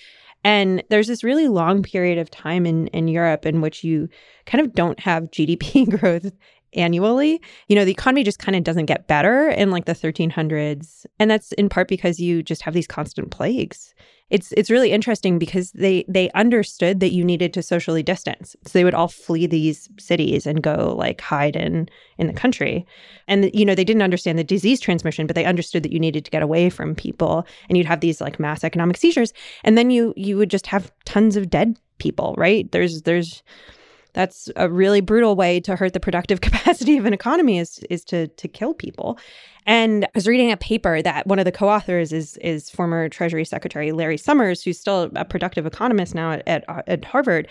[0.44, 4.10] And there's this really long period of time in, in Europe in which you
[4.46, 6.32] kind of don't have GDP growth
[6.74, 7.42] annually.
[7.68, 11.06] You know, the economy just kind of doesn't get better in like the 1300s.
[11.20, 13.94] And that's in part because you just have these constant plagues.
[14.30, 18.56] It's it's really interesting because they they understood that you needed to socially distance.
[18.66, 21.88] So they would all flee these cities and go like hide in
[22.18, 22.86] in the country.
[23.28, 26.26] And you know, they didn't understand the disease transmission, but they understood that you needed
[26.26, 29.90] to get away from people and you'd have these like mass economic seizures and then
[29.92, 32.70] you you would just have tons of dead people, right?
[32.72, 33.44] There's there's
[34.18, 38.04] that's a really brutal way to hurt the productive capacity of an economy is is
[38.06, 39.20] to to kill people.
[39.68, 43.46] And I was reading a paper that one of the co-authors is is former Treasury
[43.46, 47.48] Secretary Larry Summers, who's still a productive economist now at at, at Harvard.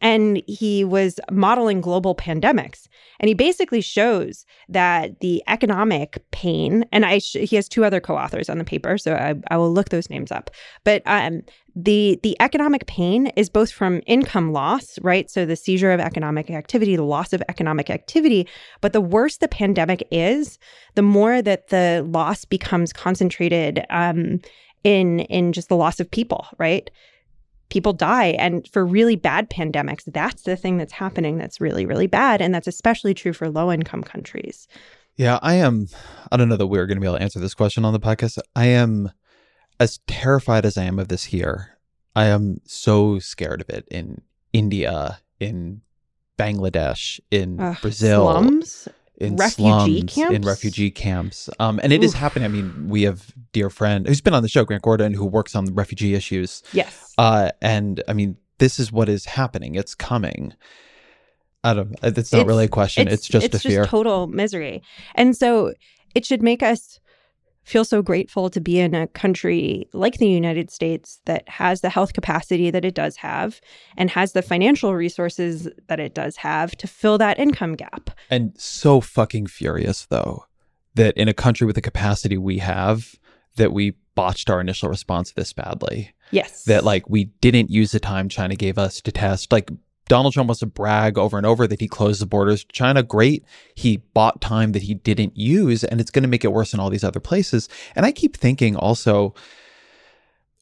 [0.00, 2.87] And he was modeling global pandemics.
[3.20, 8.00] And he basically shows that the economic pain, and I sh- he has two other
[8.00, 10.50] co-authors on the paper, so I, I will look those names up.
[10.84, 11.42] But um,
[11.74, 15.30] the the economic pain is both from income loss, right?
[15.30, 18.46] So the seizure of economic activity, the loss of economic activity.
[18.80, 20.58] But the worse the pandemic is,
[20.94, 24.40] the more that the loss becomes concentrated um,
[24.84, 26.90] in in just the loss of people, right?
[27.70, 31.38] People die, and for really bad pandemics, that's the thing that's happening.
[31.38, 34.66] That's really really bad, and that's especially true for low income countries.
[35.16, 35.88] Yeah, I am.
[36.30, 38.00] I don't know that we're going to be able to answer this question on the
[38.00, 38.38] podcast.
[38.54, 39.10] I am
[39.80, 41.78] as terrified as I am of this here.
[42.14, 45.82] I am so scared of it in India, in
[46.38, 51.50] Bangladesh, in Ugh, Brazil, slums, in refugee slums, in refugee camps.
[51.58, 52.20] Um, and it is Oof.
[52.20, 52.44] happening.
[52.44, 55.54] I mean, we have dear friend who's been on the show, Grant Gordon, who works
[55.56, 56.62] on refugee issues.
[56.72, 57.14] yes.
[57.18, 59.74] Uh, and I mean, this is what is happening.
[59.74, 60.54] It's coming.
[61.64, 61.92] I don't.
[62.02, 63.08] It's not It's- really a question.
[63.08, 63.84] It's, just it's a fear.
[63.84, 64.82] total misery.
[65.16, 65.74] And so
[66.14, 67.00] it should make us
[67.68, 71.90] feel so grateful to be in a country like the United States that has the
[71.90, 73.60] health capacity that it does have
[73.96, 78.10] and has the financial resources that it does have to fill that income gap.
[78.30, 80.46] And so fucking furious though
[80.94, 83.14] that in a country with the capacity we have
[83.56, 86.14] that we botched our initial response this badly.
[86.30, 86.64] Yes.
[86.64, 89.70] That like we didn't use the time China gave us to test like
[90.08, 93.02] Donald Trump wants to brag over and over that he closed the borders to China.
[93.02, 93.44] Great.
[93.74, 96.80] He bought time that he didn't use, and it's going to make it worse in
[96.80, 97.68] all these other places.
[97.94, 99.34] And I keep thinking also,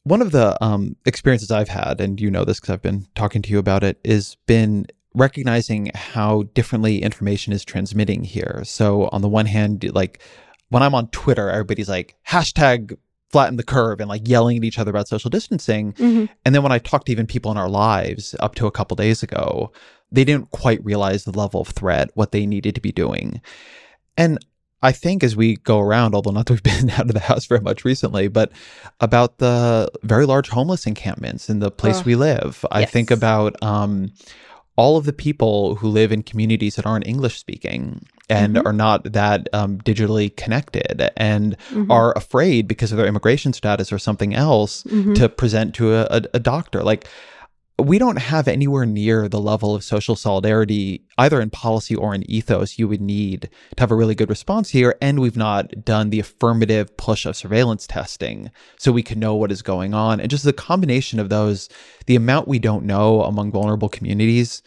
[0.03, 3.41] one of the um, experiences I've had, and you know this because I've been talking
[3.41, 8.61] to you about it, is been recognizing how differently information is transmitting here.
[8.63, 10.21] So on the one hand, like
[10.69, 12.97] when I'm on Twitter, everybody's like hashtag
[13.29, 15.93] flatten the curve and like yelling at each other about social distancing.
[15.93, 16.25] Mm-hmm.
[16.45, 18.95] And then when I talked to even people in our lives up to a couple
[18.95, 19.71] days ago,
[20.11, 23.41] they didn't quite realize the level of threat, what they needed to be doing.
[24.15, 24.39] And
[24.81, 27.45] I think as we go around, although not that we've been out of the house
[27.45, 28.51] very much recently, but
[29.01, 32.59] about the very large homeless encampments in the place we live.
[32.63, 32.71] Yes.
[32.71, 34.13] I think about um,
[34.77, 38.67] all of the people who live in communities that aren't English speaking and mm-hmm.
[38.67, 41.91] are not that um, digitally connected and mm-hmm.
[41.91, 45.13] are afraid because of their immigration status or something else mm-hmm.
[45.13, 46.83] to present to a, a, a doctor.
[46.83, 47.07] Like,
[47.79, 52.29] we don't have anywhere near the level of social solidarity, either in policy or in
[52.29, 53.41] ethos, you would need
[53.75, 54.95] to have a really good response here.
[54.99, 59.51] And we've not done the affirmative push of surveillance testing so we can know what
[59.51, 60.19] is going on.
[60.19, 61.69] And just the combination of those,
[62.07, 64.63] the amount we don't know among vulnerable communities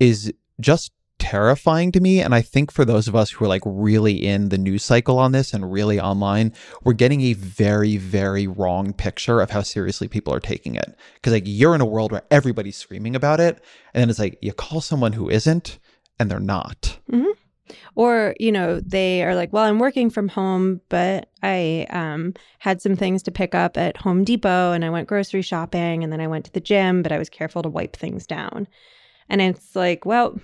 [0.00, 0.90] is just
[1.22, 2.20] terrifying to me.
[2.20, 5.20] And I think for those of us who are like really in the news cycle
[5.20, 6.52] on this and really online,
[6.82, 10.96] we're getting a very, very wrong picture of how seriously people are taking it.
[11.14, 13.62] Because like you're in a world where everybody's screaming about it.
[13.94, 15.78] And then it's like you call someone who isn't
[16.18, 16.98] and they're not.
[17.08, 17.30] Mm-hmm.
[17.94, 22.82] Or, you know, they are like, well, I'm working from home, but I um, had
[22.82, 26.20] some things to pick up at Home Depot and I went grocery shopping and then
[26.20, 28.66] I went to the gym, but I was careful to wipe things down.
[29.28, 30.36] And it's like, well,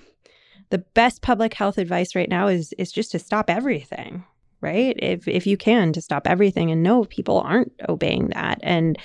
[0.71, 4.25] the best public health advice right now is is just to stop everything
[4.61, 4.97] right?
[4.99, 8.59] If if you can to stop everything and no people aren't obeying that.
[8.63, 8.99] And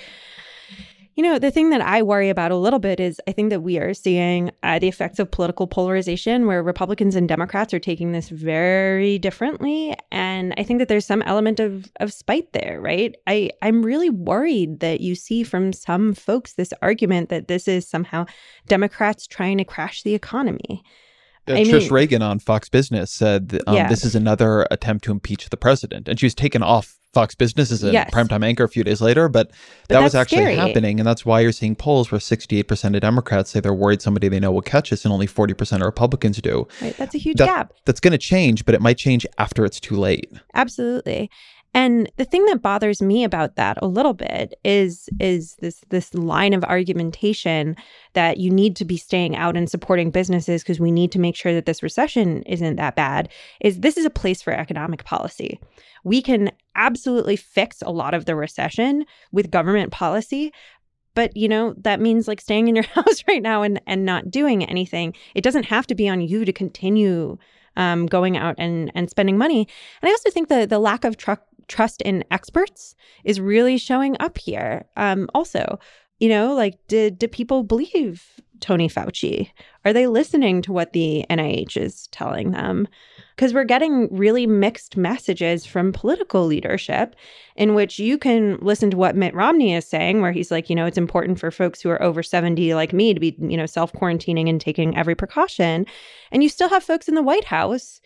[1.16, 3.60] you know the thing that i worry about a little bit is i think that
[3.60, 8.10] we are seeing uh, the effects of political polarization where republicans and democrats are taking
[8.10, 9.94] this very differently.
[10.10, 13.14] And i think that there's some element of of spite there right?
[13.28, 17.86] I i'm really worried that you see from some folks this argument that this is
[17.86, 18.26] somehow
[18.66, 20.82] democrats trying to crash the economy
[21.46, 23.88] uh, Trish mean, Regan on Fox Business said um, yeah.
[23.88, 27.70] this is another attempt to impeach the president, and she was taken off Fox Business
[27.70, 28.10] as a yes.
[28.10, 29.28] primetime anchor a few days later.
[29.28, 29.50] But,
[29.88, 30.56] but that was actually scary.
[30.56, 34.28] happening, and that's why you're seeing polls where 68% of Democrats say they're worried somebody
[34.28, 36.66] they know will catch us, and only 40% of Republicans do.
[36.82, 37.72] Right, that's a huge that, gap.
[37.86, 40.30] That's going to change, but it might change after it's too late.
[40.54, 41.30] Absolutely.
[41.74, 46.14] And the thing that bothers me about that a little bit is is this this
[46.14, 47.76] line of argumentation
[48.12, 51.34] that you need to be staying out and supporting businesses because we need to make
[51.34, 53.28] sure that this recession isn't that bad
[53.60, 55.58] is this is a place for economic policy.
[56.04, 60.52] We can absolutely fix a lot of the recession with government policy,
[61.14, 64.30] but you know that means like staying in your house right now and and not
[64.30, 67.36] doing anything it doesn't have to be on you to continue
[67.76, 69.66] um, going out and and spending money
[70.02, 72.94] and i also think the the lack of truck trust in experts
[73.24, 74.84] is really showing up here.
[74.96, 75.78] Um, also,
[76.20, 79.50] you know, like did did people believe Tony Fauci?
[79.84, 82.88] Are they listening to what the NIH is telling them?
[83.36, 87.16] Because we're getting really mixed messages from political leadership
[87.56, 90.76] in which you can listen to what Mitt Romney is saying, where he's like, you
[90.76, 93.66] know, it's important for folks who are over 70 like me to be, you know,
[93.66, 95.84] self quarantining and taking every precaution.
[96.32, 98.00] And you still have folks in the White House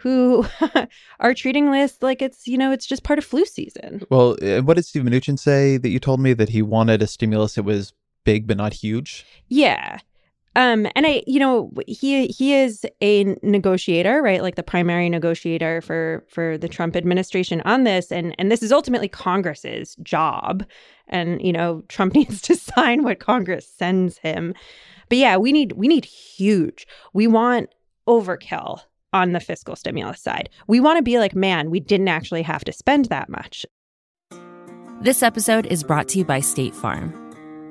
[0.00, 0.46] who
[1.20, 4.02] are treating this like it's you know it's just part of flu season.
[4.10, 7.06] Well, uh, what did Steve Mnuchin say that you told me that he wanted a
[7.06, 7.92] stimulus that was
[8.24, 9.26] big but not huge?
[9.48, 9.98] Yeah.
[10.56, 14.42] Um, and I, you know, he he is a negotiator, right?
[14.42, 18.72] Like the primary negotiator for for the Trump administration on this, and and this is
[18.72, 20.64] ultimately Congress's job,
[21.08, 24.54] and you know, Trump needs to sign what Congress sends him.
[25.08, 26.86] But yeah, we need we need huge.
[27.12, 27.70] We want
[28.08, 28.80] overkill
[29.12, 30.48] on the fiscal stimulus side.
[30.66, 33.66] We want to be like, man, we didn't actually have to spend that much.
[35.00, 37.14] This episode is brought to you by State Farm.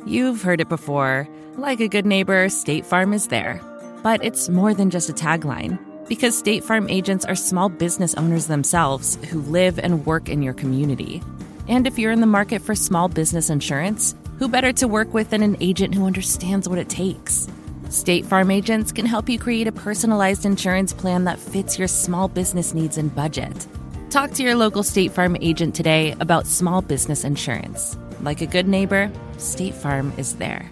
[0.06, 1.28] You've heard it before.
[1.58, 3.62] Like a good neighbor, State Farm is there.
[4.02, 5.78] But it's more than just a tagline,
[6.08, 10.54] because State Farm agents are small business owners themselves who live and work in your
[10.54, 11.22] community.
[11.68, 15.30] And if you're in the market for small business insurance, who better to work with
[15.30, 17.48] than an agent who understands what it takes?
[17.90, 22.28] State Farm agents can help you create a personalized insurance plan that fits your small
[22.28, 23.66] business needs and budget.
[24.12, 27.98] Talk to your local State Farm agent today about small business insurance.
[28.22, 30.72] Like a good neighbor, State Farm is there.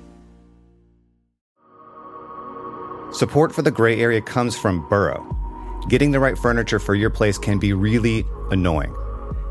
[3.11, 5.25] Support for the gray area comes from Burrow.
[5.89, 8.95] Getting the right furniture for your place can be really annoying.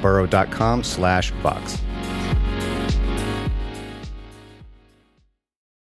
[0.00, 1.78] burrow.com slash vox.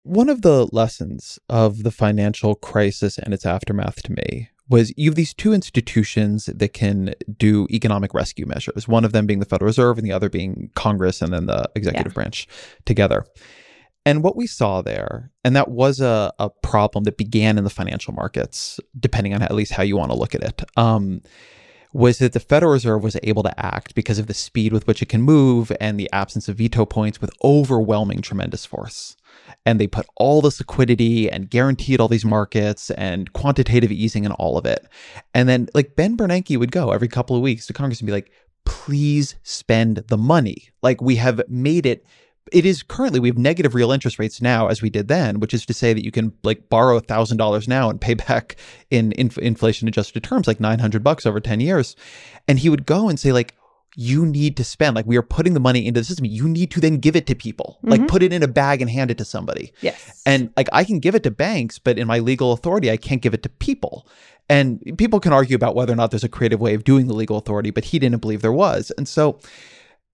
[0.03, 5.09] One of the lessons of the financial crisis and its aftermath to me was you
[5.09, 9.45] have these two institutions that can do economic rescue measures, one of them being the
[9.45, 12.15] Federal Reserve and the other being Congress and then the executive yeah.
[12.15, 12.47] branch
[12.85, 13.25] together.
[14.05, 17.69] And what we saw there, and that was a, a problem that began in the
[17.69, 21.21] financial markets, depending on at least how you want to look at it, um,
[21.93, 25.01] was that the Federal Reserve was able to act because of the speed with which
[25.01, 29.15] it can move and the absence of veto points with overwhelming tremendous force
[29.65, 34.33] and they put all this liquidity and guaranteed all these markets and quantitative easing and
[34.35, 34.87] all of it.
[35.33, 38.13] And then like Ben Bernanke would go every couple of weeks to Congress and be
[38.13, 38.31] like,
[38.65, 40.69] please spend the money.
[40.81, 42.05] Like we have made it
[42.51, 45.53] it is currently we have negative real interest rates now as we did then which
[45.53, 48.55] is to say that you can like borrow a thousand dollars now and pay back
[48.89, 51.95] in, in inflation adjusted terms like 900 bucks over 10 years.
[52.47, 53.55] And he would go and say like
[53.97, 56.25] you need to spend like we are putting the money into the system.
[56.25, 57.77] You need to then give it to people.
[57.79, 57.89] Mm-hmm.
[57.89, 59.73] like put it in a bag and hand it to somebody.
[59.81, 60.21] Yes.
[60.25, 63.21] And like i can give it to banks but in my legal authority i can't
[63.21, 64.07] give it to people.
[64.49, 67.13] And people can argue about whether or not there's a creative way of doing the
[67.13, 68.91] legal authority but he didn't believe there was.
[68.97, 69.39] And so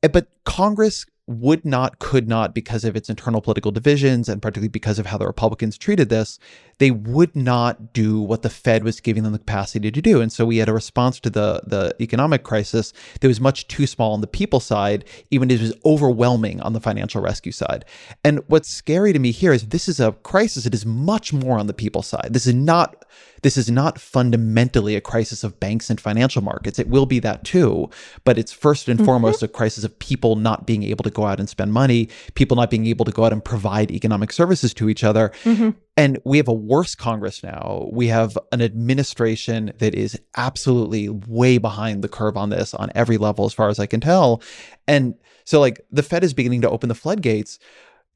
[0.04, 4.70] eh, but congress would not, could not, because of its internal political divisions and particularly
[4.70, 6.40] because of how the Republicans treated this,
[6.78, 10.22] they would not do what the Fed was giving them the capacity to do.
[10.22, 13.86] And so we had a response to the, the economic crisis that was much too
[13.86, 17.84] small on the people side, even as it was overwhelming on the financial rescue side.
[18.24, 21.60] And what's scary to me here is this is a crisis that is much more
[21.60, 22.30] on the people side.
[22.32, 23.04] This is not
[23.42, 26.80] this is not fundamentally a crisis of banks and financial markets.
[26.80, 27.90] It will be that too,
[28.24, 29.06] but it's first and mm-hmm.
[29.06, 32.58] foremost a crisis of people not being able to go out and spend money, people
[32.58, 35.32] not being able to go out and provide economic services to each other.
[35.44, 35.72] Mm-hmm.
[35.96, 37.90] And we have a worse Congress now.
[37.92, 43.18] We have an administration that is absolutely way behind the curve on this on every
[43.18, 44.44] level, as far as I can tell.
[44.88, 47.58] And so, like, the Fed is beginning to open the floodgates.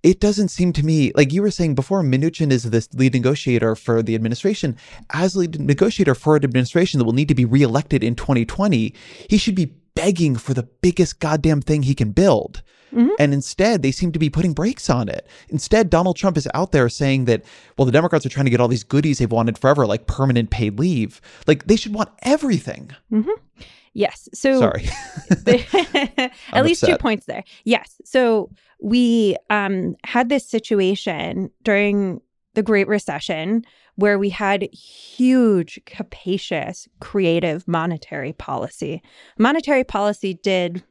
[0.04, 3.76] It doesn't seem to me, like you were saying before, Mnuchin is this lead negotiator
[3.76, 4.76] for the administration.
[5.12, 8.96] As lead negotiator for an administration that will need to be reelected in 2020,
[9.30, 12.64] he should be begging for the biggest goddamn thing he can build.
[12.94, 13.10] Mm-hmm.
[13.20, 15.28] And instead, they seem to be putting brakes on it.
[15.50, 17.44] Instead, Donald Trump is out there saying that,
[17.78, 20.50] well, the Democrats are trying to get all these goodies they've wanted forever, like permanent
[20.50, 21.22] paid leave.
[21.48, 22.92] Like they should want everything.
[23.12, 23.30] Mm-hmm.
[23.94, 24.30] Yes.
[24.34, 24.90] So, sorry.
[26.54, 26.90] at least upset.
[26.90, 27.44] two points there.
[27.64, 27.96] Yes.
[28.04, 28.50] So,
[28.82, 32.22] we um, had this situation during
[32.54, 33.64] the Great Recession
[33.96, 39.02] where we had huge, capacious, creative monetary policy.
[39.38, 40.84] Monetary policy did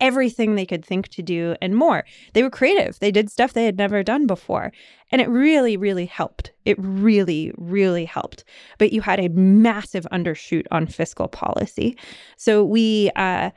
[0.00, 2.04] everything they could think to do and more.
[2.32, 2.98] They were creative.
[2.98, 4.72] They did stuff they had never done before.
[5.12, 6.52] And it really, really helped.
[6.64, 8.44] It really, really helped.
[8.78, 11.96] But you had a massive undershoot on fiscal policy.
[12.36, 13.50] So we uh,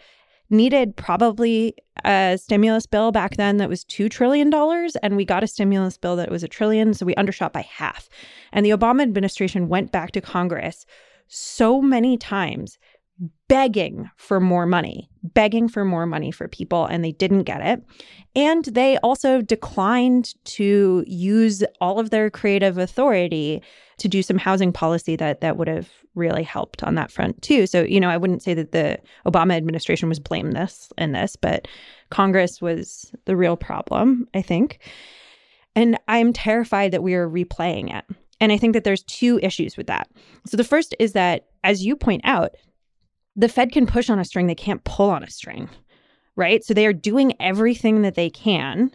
[0.49, 1.75] needed probably
[2.07, 4.51] a stimulus bill back then that was $2 trillion.
[5.03, 6.93] And we got a stimulus bill that was a trillion.
[6.93, 8.09] So we undershot by half.
[8.51, 10.85] And the Obama administration went back to Congress
[11.27, 12.77] so many times
[13.47, 17.83] begging for more money, begging for more money for people, and they didn't get it.
[18.35, 23.61] And they also declined to use all of their creative authority
[23.97, 27.67] to do some housing policy that that would have really helped on that front too.
[27.67, 31.67] So, you know, I wouldn't say that the Obama administration was blameless in this, but
[32.09, 34.79] Congress was the real problem, I think.
[35.75, 38.05] And I'm terrified that we are replaying it.
[38.39, 40.09] And I think that there's two issues with that.
[40.45, 42.55] So the first is that, as you point out,
[43.35, 45.69] the Fed can push on a string, they can't pull on a string,
[46.35, 46.63] right?
[46.63, 48.91] So they are doing everything that they can.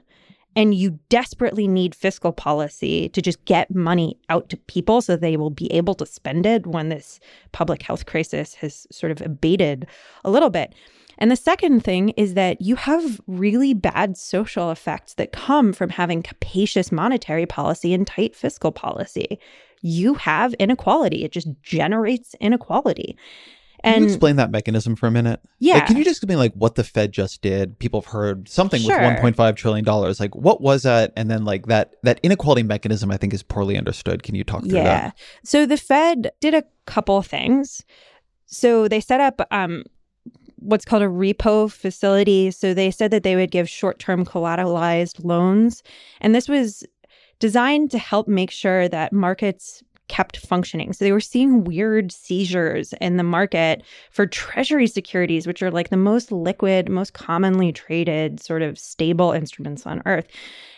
[0.55, 5.37] And you desperately need fiscal policy to just get money out to people so they
[5.37, 7.21] will be able to spend it when this
[7.53, 9.87] public health crisis has sort of abated
[10.25, 10.75] a little bit.
[11.19, 15.91] And the second thing is that you have really bad social effects that come from
[15.91, 19.39] having capacious monetary policy and tight fiscal policy
[19.83, 21.25] you have inequality.
[21.25, 23.17] It just generates inequality.
[23.85, 25.41] Can And you explain that mechanism for a minute?
[25.59, 27.79] yeah, Like, can you just explain like what the Fed just did?
[27.79, 28.97] People have heard something Sure.
[28.99, 30.21] with 1.5 trillion dollars.
[30.21, 31.13] Like, what was that?
[31.17, 34.23] And then like that that inequality mechanism, I think, is poorly understood.
[34.23, 34.85] Can you talk through yeah.
[34.85, 35.19] that?
[35.45, 37.85] So the Fed did a couple things.
[38.47, 39.85] So they set up um,
[40.57, 42.51] what's called a repo facility.
[42.51, 45.83] So they said that they would give short term collateralized loans.
[46.21, 46.85] And this was
[47.41, 49.83] designed to help make sure that markets
[50.13, 50.93] kept functioning.
[50.93, 55.89] So they were seeing weird seizures in the market for treasury securities, which are like
[55.89, 60.27] the most liquid, most commonly traded sort of stable instruments on earth.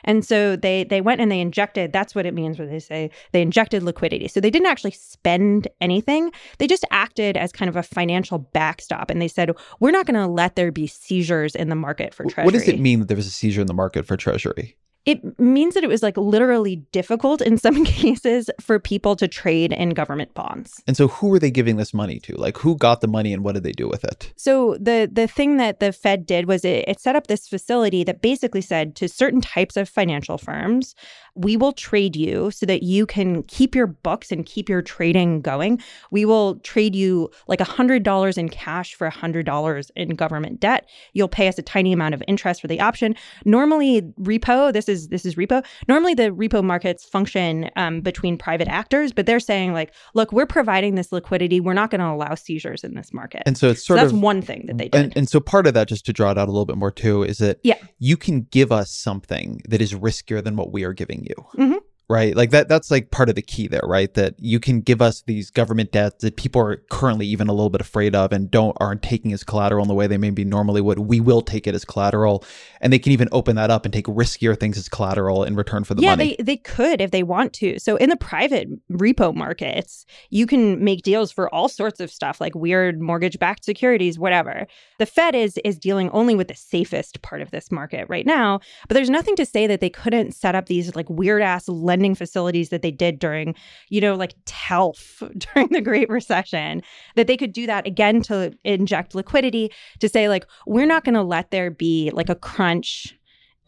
[0.05, 3.11] And so they they went and they injected, that's what it means when they say
[3.33, 4.29] they injected liquidity.
[4.29, 6.31] So they didn't actually spend anything.
[6.59, 10.21] They just acted as kind of a financial backstop and they said, we're not going
[10.21, 12.45] to let there be seizures in the market for treasury.
[12.45, 14.77] What does it mean that there was a seizure in the market for Treasury?
[15.07, 19.73] It means that it was like literally difficult in some cases for people to trade
[19.73, 20.83] in government bonds.
[20.87, 22.35] And so, who were they giving this money to?
[22.37, 24.33] Like, who got the money and what did they do with it?
[24.37, 28.05] So the the thing that the Fed did was it, it set up this facility
[28.05, 30.95] that basically said to certain types of financial firms,
[31.35, 35.41] we will trade you so that you can keep your books and keep your trading
[35.41, 35.83] going.
[36.11, 40.89] We will trade you like $100 in cash for $100 in government debt.
[41.13, 43.17] You'll pay us a tiny amount of interest for the option.
[43.45, 45.65] Normally repo, this is this is repo.
[45.89, 50.47] Normally the repo markets function um, between private actors, but they're saying like, look, we're
[50.47, 51.61] providing this liquidity.
[51.61, 53.43] We're not going to allow seizures in this market.
[53.47, 55.01] And so, it's So sort that's of one thing that they did.
[55.05, 56.91] And, and so part of that, just to draw it out a little bit more
[56.91, 57.77] too, is that Yeah.
[57.99, 61.35] you can give us something that is riskier than what we are giving you.
[61.57, 61.79] Mhm.
[62.07, 62.37] Right.
[62.37, 64.13] Like that that's like part of the key there, right?
[64.13, 67.71] That you can give us these government debts that people are currently even a little
[67.71, 70.83] bit afraid of and don't aren't taking as collateral in the way they maybe normally
[70.83, 70.99] would.
[70.99, 72.45] We will take it as collateral.
[72.83, 75.85] And they can even open that up and take riskier things as collateral in return
[75.85, 76.37] for the yeah, money.
[76.37, 77.79] they they could if they want to.
[77.79, 82.39] So in the private repo markets, you can make deals for all sorts of stuff
[82.39, 84.67] like weird mortgage-backed securities, whatever.
[84.99, 88.61] The Fed is is dealing only with the safest part of this market right now,
[88.89, 92.71] but there's nothing to say that they couldn't set up these like weird-ass lending facilities
[92.71, 93.55] that they did during,
[93.89, 95.23] you know, like TALF
[95.55, 96.83] during the Great Recession,
[97.15, 99.71] that they could do that again to inject liquidity
[100.01, 103.15] to say like we're not going to let there be like a crunch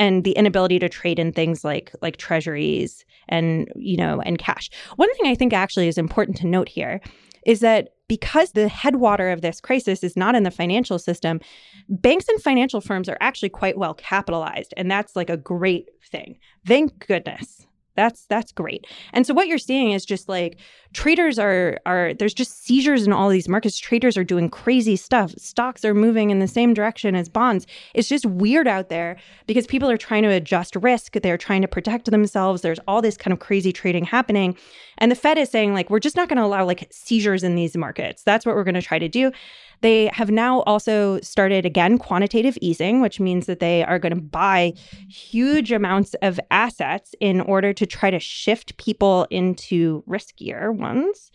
[0.01, 4.69] and the inability to trade in things like like treasuries and you know and cash.
[4.97, 7.01] One thing I think actually is important to note here
[7.47, 11.41] is that because the headwater of this crisis is not in the financial system,
[11.89, 16.39] banks and financial firms are actually quite well capitalized and that's like a great thing.
[16.67, 17.66] Thank goodness.
[17.97, 18.87] That's that's great.
[19.13, 20.59] And so what you're seeing is just like
[20.93, 23.79] traders are are there's just seizures in all these markets.
[23.79, 25.33] Traders are doing crazy stuff.
[25.37, 27.67] Stocks are moving in the same direction as bonds.
[27.95, 29.17] It's just weird out there
[29.47, 31.15] because people are trying to adjust risk.
[31.15, 32.63] They're trying to protect themselves.
[32.63, 34.57] There's all this kind of crazy trading happening.
[34.99, 37.55] And the Fed is saying like we're just not going to allow like seizures in
[37.55, 38.23] these markets.
[38.23, 39.33] That's what we're going to try to do.
[39.81, 44.21] They have now also started again quantitative easing, which means that they are going to
[44.21, 44.73] buy
[45.09, 51.31] huge amounts of assets in order to try to shift people into riskier ones.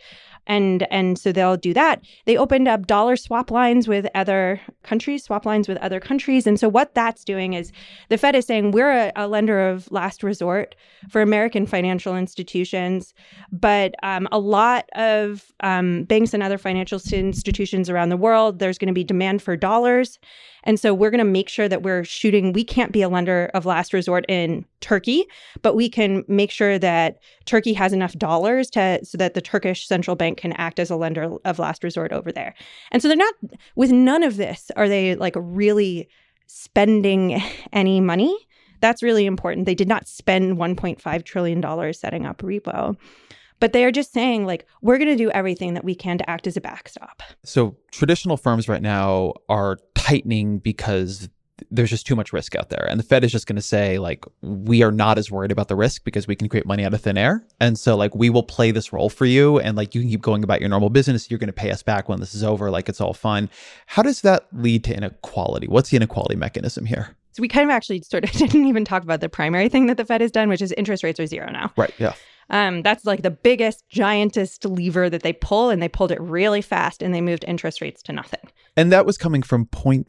[0.47, 2.01] And and so they'll do that.
[2.25, 6.47] They opened up dollar swap lines with other countries, swap lines with other countries.
[6.47, 7.71] And so what that's doing is
[8.09, 10.75] the Fed is saying we're a, a lender of last resort
[11.09, 13.13] for American financial institutions,
[13.51, 18.77] but um, a lot of um, banks and other financial institutions around the world, there's
[18.77, 20.19] going to be demand for dollars.
[20.64, 22.53] And so we're going to make sure that we're shooting.
[22.53, 25.26] We can't be a lender of last resort in Turkey,
[25.62, 29.88] but we can make sure that Turkey has enough dollars to so that the Turkish
[29.88, 32.53] central bank can act as a lender of last resort over there.
[32.91, 33.34] And so they're not
[33.76, 36.07] with none of this are they like really
[36.47, 37.41] spending
[37.74, 38.36] any money.
[38.82, 39.68] That's really important.
[39.68, 42.97] They did not spend 1.5 trillion dollars setting up repo.
[43.62, 46.30] But they are just saying, like, we're going to do everything that we can to
[46.30, 47.24] act as a backstop.
[47.45, 51.30] So traditional firms right now are tightening because
[51.70, 52.88] there's just too much risk out there.
[52.89, 55.68] And the Fed is just going to say, like, we are not as worried about
[55.68, 57.45] the risk because we can create money out of thin air.
[57.59, 59.59] And so, like, we will play this role for you.
[59.59, 61.30] And, like, you can keep going about your normal business.
[61.30, 62.72] You're going to pay us back when this is over.
[62.72, 63.47] Like, it's all fun.
[63.86, 65.68] How does that lead to inequality?
[65.68, 67.16] What's the inequality mechanism here?
[67.34, 69.97] So we kind of actually sort of didn't even talk about the primary thing that
[69.97, 71.72] the Fed has done, which is interest rates are zero now.
[71.78, 71.93] Right.
[71.99, 72.14] Yeah.
[72.51, 76.61] Um, that's like the biggest, giantest lever that they pull, and they pulled it really
[76.61, 78.41] fast, and they moved interest rates to nothing.
[78.77, 80.05] And that was coming from 0.5,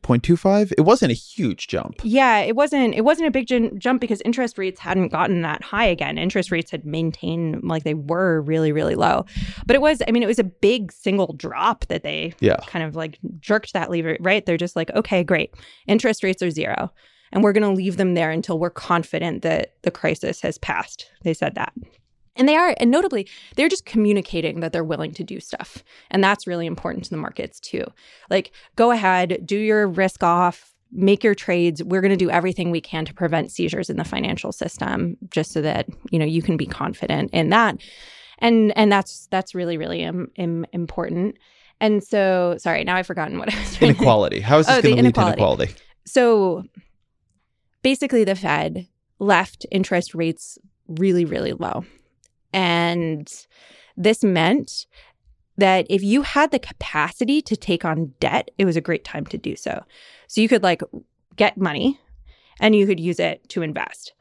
[0.00, 0.72] 0.25.
[0.78, 1.96] It wasn't a huge jump.
[2.02, 2.94] Yeah, it wasn't.
[2.94, 6.18] It wasn't a big jun- jump because interest rates hadn't gotten that high again.
[6.18, 9.24] Interest rates had maintained like they were really, really low.
[9.66, 10.02] But it was.
[10.06, 12.56] I mean, it was a big single drop that they Yeah.
[12.66, 14.16] kind of like jerked that lever.
[14.20, 14.44] Right?
[14.46, 15.54] They're just like, okay, great.
[15.86, 16.92] Interest rates are zero.
[17.32, 21.10] And we're going to leave them there until we're confident that the crisis has passed.
[21.22, 21.72] They said that.
[22.34, 25.84] And they are, and notably, they're just communicating that they're willing to do stuff.
[26.10, 27.84] And that's really important to the markets too.
[28.30, 31.82] Like, go ahead, do your risk off, make your trades.
[31.82, 35.52] We're going to do everything we can to prevent seizures in the financial system, just
[35.52, 37.76] so that you know you can be confident in that.
[38.38, 41.36] And and that's that's really really Im- Im- important.
[41.80, 43.82] And so, sorry, now I've forgotten what I was.
[43.82, 44.40] Inequality.
[44.40, 45.74] How is this Oh, going to lead to inequality?
[46.06, 46.64] So,
[47.82, 48.86] basically, the Fed
[49.18, 50.58] left interest rates
[50.88, 51.84] really really low.
[52.52, 53.32] And
[53.96, 54.86] this meant
[55.58, 59.26] that if you had the capacity to take on debt, it was a great time
[59.26, 59.82] to do so.
[60.26, 60.82] So you could like
[61.36, 62.00] get money
[62.60, 64.12] and you could use it to invest.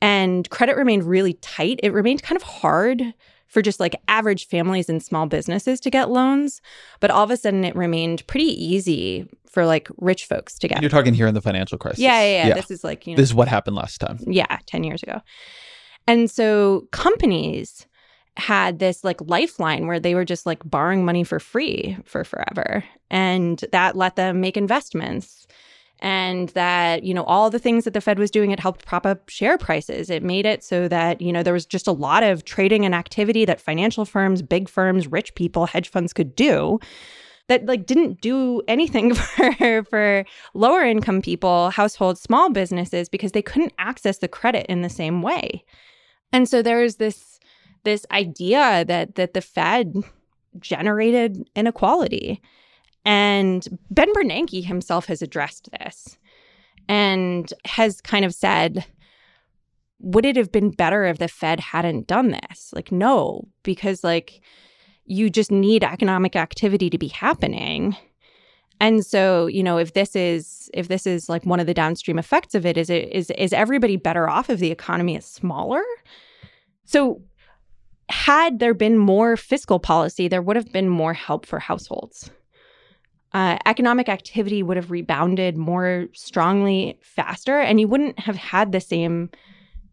[0.00, 1.80] And credit remained really tight.
[1.82, 3.02] It remained kind of hard
[3.50, 6.62] for just like average families and small businesses to get loans.
[7.00, 10.80] But all of a sudden, it remained pretty easy for like rich folks to get.
[10.80, 11.98] You're talking here in the financial crisis.
[11.98, 12.54] Yeah, yeah, yeah.
[12.54, 14.18] This is like, you know, This is what happened last time.
[14.26, 15.20] yeah, 10 years ago.
[16.06, 17.86] And so companies
[18.36, 22.84] had this like lifeline where they were just like borrowing money for free for forever.
[23.10, 25.46] And that let them make investments.
[26.02, 29.04] And that, you know, all the things that the Fed was doing, it helped prop
[29.04, 30.08] up share prices.
[30.08, 32.94] It made it so that, you know, there was just a lot of trading and
[32.94, 36.78] activity that financial firms, big firms, rich people, hedge funds could do
[37.50, 40.24] that like didn't do anything for for
[40.54, 45.20] lower income people, households, small businesses because they couldn't access the credit in the same
[45.20, 45.64] way.
[46.32, 47.40] And so there's this
[47.82, 49.96] this idea that that the Fed
[50.60, 52.40] generated inequality.
[53.04, 56.18] And Ben Bernanke himself has addressed this
[56.88, 58.84] and has kind of said,
[60.00, 62.72] would it have been better if the Fed hadn't done this?
[62.74, 64.40] Like, no, because like
[65.04, 67.96] you just need economic activity to be happening.
[68.80, 72.18] And so, you know, if this is if this is like one of the downstream
[72.18, 75.82] effects of it, is it is is everybody better off if the economy is smaller?
[76.86, 77.22] So
[78.08, 82.30] had there been more fiscal policy, there would have been more help for households.
[83.32, 88.80] Uh, economic activity would have rebounded more strongly faster, and you wouldn't have had the
[88.80, 89.30] same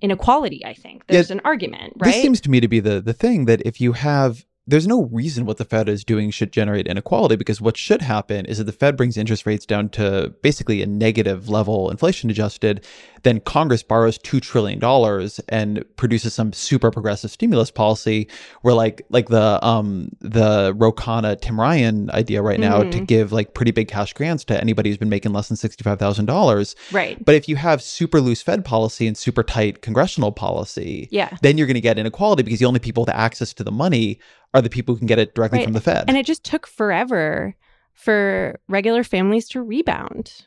[0.01, 0.65] inequality.
[0.65, 2.11] I think there's an argument, right?
[2.11, 5.03] This seems to me to be the the thing that if you have there's no
[5.05, 8.65] reason what the Fed is doing should generate inequality because what should happen is that
[8.65, 12.83] the Fed brings interest rates down to basically a negative level, inflation adjusted.
[13.23, 18.27] Then Congress borrows two trillion dollars and produces some super progressive stimulus policy,
[18.61, 23.07] where like like the um the Ro Khanna Tim Ryan idea right now to Mhm.
[23.07, 25.97] give like pretty big cash grants to anybody who's been making less than sixty five
[25.99, 26.75] thousand dollars.
[26.91, 27.23] right.
[27.23, 31.29] But if you have super loose Fed policy and super tight congressional policy, Yeah.
[31.41, 34.19] then you're going to get inequality because the only people with access to the money
[34.53, 35.65] are the people who can get it directly Right.
[35.65, 36.05] from the Fed.
[36.07, 37.55] And it just took forever
[37.93, 40.45] for regular families to rebound.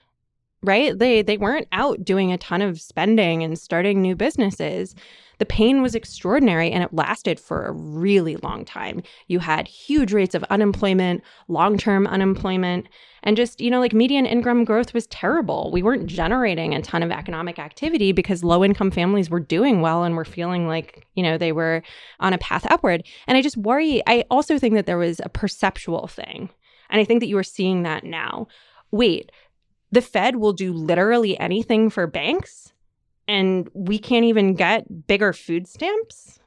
[0.62, 0.98] Right?
[0.98, 4.94] They they weren't out doing a ton of spending and starting new businesses.
[5.38, 9.02] The pain was extraordinary and it lasted for a really long time.
[9.26, 12.88] You had huge rates of unemployment, long-term unemployment,
[13.22, 15.70] and just, you know, like median income growth was terrible.
[15.72, 20.14] We weren't generating a ton of economic activity because low-income families were doing well and
[20.14, 21.82] were feeling like, you know, they were
[22.20, 23.06] on a path upward.
[23.26, 24.02] And I just worry.
[24.06, 26.50] I also think that there was a perceptual thing.
[26.90, 28.46] And I think that you are seeing that now.
[28.90, 29.32] Wait,
[29.92, 32.72] the Fed will do literally anything for banks
[33.26, 36.38] and we can't even get bigger food stamps?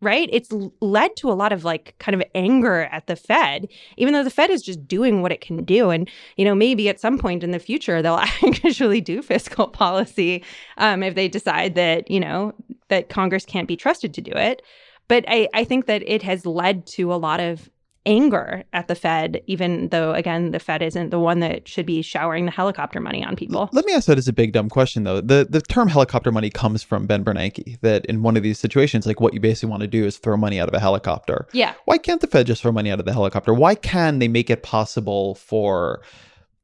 [0.00, 0.28] Right?
[0.30, 0.50] It's
[0.82, 4.28] led to a lot of like kind of anger at the Fed, even though the
[4.28, 5.88] Fed is just doing what it can do.
[5.88, 10.44] And, you know, maybe at some point in the future, they'll actually do fiscal policy
[10.76, 12.52] um, if they decide that, you know,
[12.88, 14.60] that Congress can't be trusted to do it.
[15.08, 17.70] But I, I think that it has led to a lot of
[18.06, 22.02] anger at the Fed, even though, again, the Fed isn't the one that should be
[22.02, 23.68] showering the helicopter money on people.
[23.72, 25.20] Let me ask that as a big dumb question though.
[25.20, 27.80] The the term helicopter money comes from Ben Bernanke.
[27.80, 30.36] That in one of these situations, like what you basically want to do is throw
[30.36, 31.46] money out of a helicopter.
[31.52, 31.74] Yeah.
[31.84, 33.54] Why can't the Fed just throw money out of the helicopter?
[33.54, 36.02] Why can they make it possible for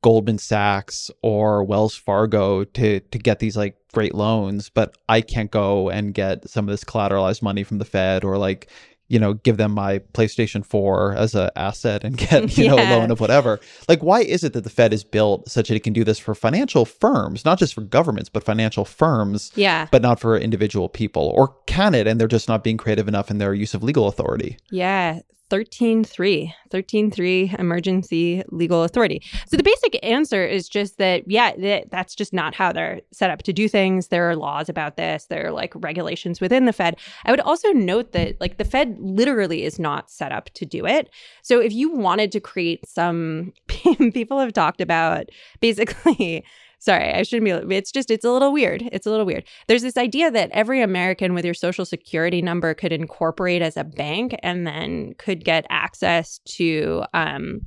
[0.03, 5.51] Goldman Sachs or Wells Fargo to to get these like great loans, but I can't
[5.51, 8.71] go and get some of this collateralized money from the Fed or like
[9.11, 12.89] you know give them my PlayStation 4 as an asset and get you know a
[12.89, 13.61] loan of whatever.
[13.89, 16.19] Like why is it that the Fed is built such that it can do this
[16.19, 19.89] for financial firms, not just for governments, but financial firms, Yeah.
[19.91, 21.33] but not for individual people?
[21.37, 24.07] Or can it and they're just not being creative enough in their use of legal
[24.07, 24.57] authority?
[24.71, 25.21] Yeah.
[25.51, 29.23] 13.3, 13.3 emergency legal authority.
[29.49, 33.31] So the basic answer is just that, yeah, that, that's just not how they're set
[33.31, 34.09] up to do things.
[34.09, 36.97] There are laws about this, there are like regulations within the Fed.
[37.25, 40.87] I would also note that, like, the Fed literally is not set up to do
[40.87, 41.11] it.
[41.43, 45.31] So if you wanted to create some, people have talked about
[45.61, 46.45] basically
[46.81, 47.77] Sorry, I shouldn't be.
[47.77, 48.89] It's just, it's a little weird.
[48.91, 49.45] It's a little weird.
[49.69, 53.85] There's this idea that every American with your social security number could incorporate as a
[53.85, 57.61] bank and then could get access to um,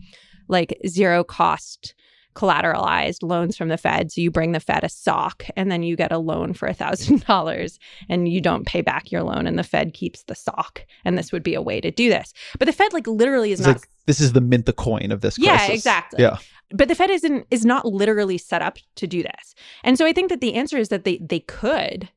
[0.48, 1.94] like zero cost
[2.36, 4.12] collateralized loans from the Fed.
[4.12, 6.74] So you bring the Fed a sock and then you get a loan for a
[6.74, 10.86] thousand dollars and you don't pay back your loan and the Fed keeps the sock.
[11.06, 12.34] And this would be a way to do this.
[12.58, 15.12] But the Fed like literally is It's not like this is the mint the coin
[15.12, 16.22] of this Yeah, exactly.
[16.22, 16.38] Yeah.
[16.74, 19.56] But the Fed isn't is not literally set up to do this.
[19.84, 22.10] And so I think that the answer is that they they could,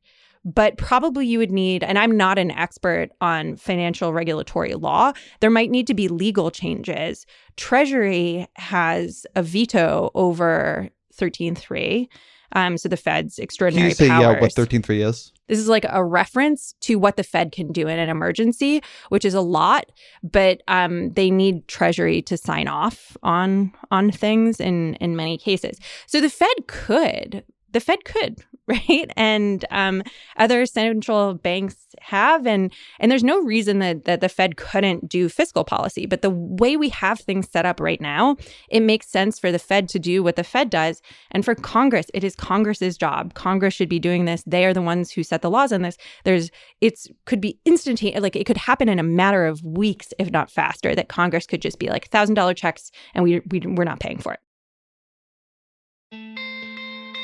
[0.43, 5.13] but probably you would need and I'm not an expert on financial regulatory law.
[5.39, 7.25] There might need to be legal changes.
[7.55, 12.09] Treasury has a veto over 133.
[12.53, 14.21] Um, so the Fed's Can extraordinary you say powers.
[14.21, 15.31] yeah what thirteen three is?
[15.47, 19.23] This is like a reference to what the Fed can do in an emergency, which
[19.23, 19.85] is a lot,
[20.21, 25.79] but um, they need Treasury to sign off on on things in in many cases.
[26.05, 29.09] So the Fed could, the Fed could, right?
[29.15, 30.03] And um,
[30.37, 35.29] other central banks have, and and there's no reason that that the Fed couldn't do
[35.29, 36.05] fiscal policy.
[36.05, 38.37] But the way we have things set up right now,
[38.69, 41.01] it makes sense for the Fed to do what the Fed does,
[41.31, 43.33] and for Congress, it is Congress's job.
[43.33, 44.43] Congress should be doing this.
[44.45, 45.97] They are the ones who set the laws on this.
[46.23, 46.49] There's
[46.81, 50.51] it's could be instantaneous, like it could happen in a matter of weeks, if not
[50.51, 50.95] faster.
[50.95, 54.19] That Congress could just be like thousand dollar checks, and we, we we're not paying
[54.19, 54.39] for it.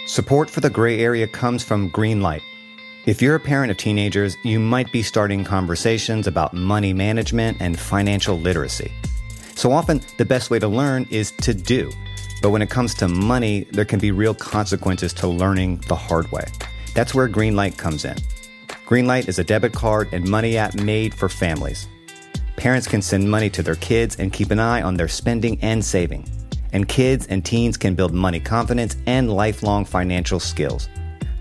[0.06, 2.42] Support for the gray area comes from Greenlight.
[3.06, 7.80] If you're a parent of teenagers, you might be starting conversations about money management and
[7.80, 8.92] financial literacy.
[9.56, 11.90] So often, the best way to learn is to do.
[12.42, 16.30] But when it comes to money, there can be real consequences to learning the hard
[16.34, 16.46] way.
[16.94, 18.18] That's where Greenlight comes in.
[18.86, 21.88] Greenlight is a debit card and money app made for families.
[22.58, 25.84] Parents can send money to their kids and keep an eye on their spending and
[25.84, 26.28] saving.
[26.74, 30.90] And kids and teens can build money confidence and lifelong financial skills.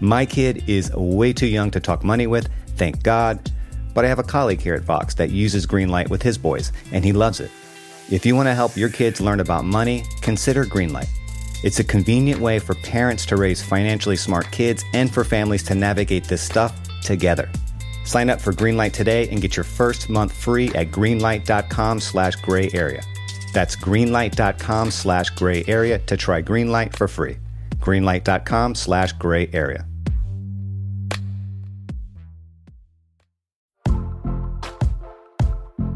[0.01, 3.51] My kid is way too young to talk money with, thank God,
[3.95, 7.05] but I have a colleague here at Vox that uses Greenlight with his boys, and
[7.05, 7.51] he loves it.
[8.11, 11.09] If you want to help your kids learn about money, consider Greenlight.
[11.62, 15.74] It's a convenient way for parents to raise financially smart kids and for families to
[15.74, 17.49] navigate this stuff together.
[18.05, 22.68] Sign up for Greenlight today and get your first month free at greenlight.com slash gray
[22.74, 23.03] area.
[23.53, 27.38] That's greenlight.com slash gray area to try Greenlight for free.
[27.76, 29.86] Greenlight.com slash gray area.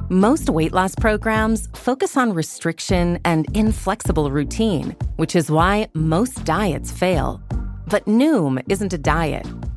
[0.08, 6.92] Most weight loss programs focus on restriction and inflexible routine, which is why most diets
[6.92, 7.42] fail.
[7.88, 9.48] But Noom isn't a diet.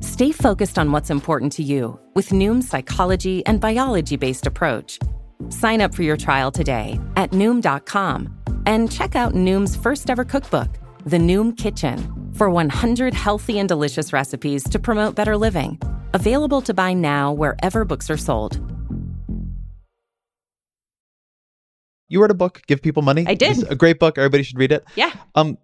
[0.00, 4.98] Stay focused on what's important to you with Noom's psychology and biology based approach.
[5.48, 8.34] Sign up for your trial today at Noom.com
[8.66, 10.68] and check out Noom's first ever cookbook,
[11.04, 15.80] The Noom Kitchen, for 100 healthy and delicious recipes to promote better living.
[16.12, 18.60] Available to buy now wherever books are sold.
[22.08, 23.24] You wrote a book, Give People Money.
[23.26, 23.58] I did.
[23.58, 24.18] It's a great book.
[24.18, 24.84] Everybody should read it.
[24.94, 25.12] Yeah.
[25.34, 25.58] Um,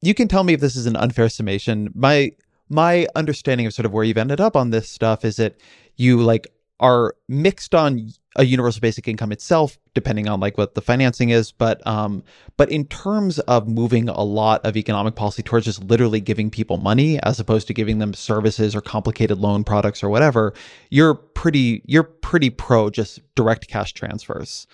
[0.00, 1.90] you can tell me if this is an unfair summation.
[1.94, 2.32] My
[2.68, 5.56] my understanding of sort of where you've ended up on this stuff is that
[5.96, 6.48] you like
[6.80, 11.52] are mixed on a universal basic income itself, depending on like what the financing is.
[11.52, 12.24] But um,
[12.56, 16.76] but in terms of moving a lot of economic policy towards just literally giving people
[16.78, 20.52] money as opposed to giving them services or complicated loan products or whatever,
[20.90, 24.66] you're pretty you're pretty pro just direct cash transfers.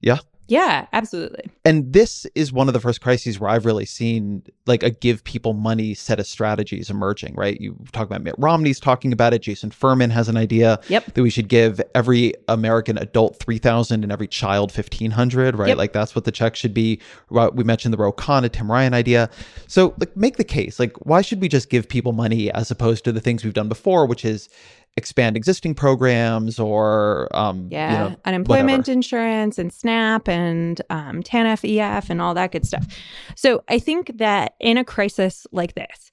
[0.00, 0.18] Yeah.
[0.50, 1.48] Yeah, absolutely.
[1.64, 5.22] And this is one of the first crises where I've really seen like a give
[5.22, 7.60] people money set of strategies emerging, right?
[7.60, 9.42] You talk about Mitt Romney's talking about it.
[9.42, 11.14] Jason Furman has an idea Yep.
[11.14, 15.68] that we should give every American adult 3000 and every child 1500, right?
[15.68, 15.78] Yep.
[15.78, 17.00] Like that's what the check should be.
[17.30, 19.30] We mentioned the Ro Khanna, Tim Ryan idea.
[19.68, 20.80] So like make the case.
[20.80, 23.68] Like why should we just give people money as opposed to the things we've done
[23.68, 24.48] before, which is
[24.96, 28.92] expand existing programs or um Yeah, you know, unemployment whatever.
[28.92, 32.86] insurance and SNAP and um, TANF, EF, and all that good stuff.
[33.36, 36.12] So I think that in a crisis like this,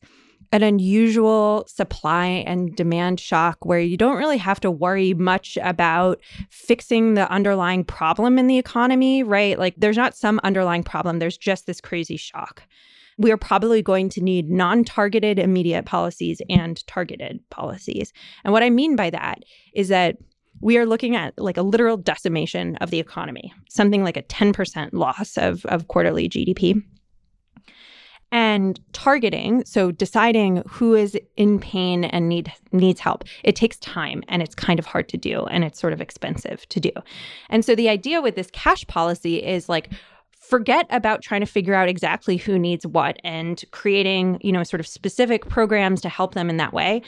[0.51, 6.21] an unusual supply and demand shock where you don't really have to worry much about
[6.49, 9.59] fixing the underlying problem in the economy, right?
[9.59, 12.63] Like there's not some underlying problem, there's just this crazy shock.
[13.17, 18.13] We are probably going to need non targeted immediate policies and targeted policies.
[18.43, 19.39] And what I mean by that
[19.73, 20.17] is that
[20.61, 24.89] we are looking at like a literal decimation of the economy, something like a 10%
[24.93, 26.83] loss of, of quarterly GDP.
[28.29, 34.21] And targeting, so deciding who is in pain and need needs help, it takes time
[34.27, 36.91] and it's kind of hard to do and it's sort of expensive to do.
[37.49, 39.91] And so the idea with this cash policy is like
[40.47, 44.79] forget about trying to figure out exactly who needs what and creating, you know, sort
[44.79, 47.01] of specific programs to help them in that way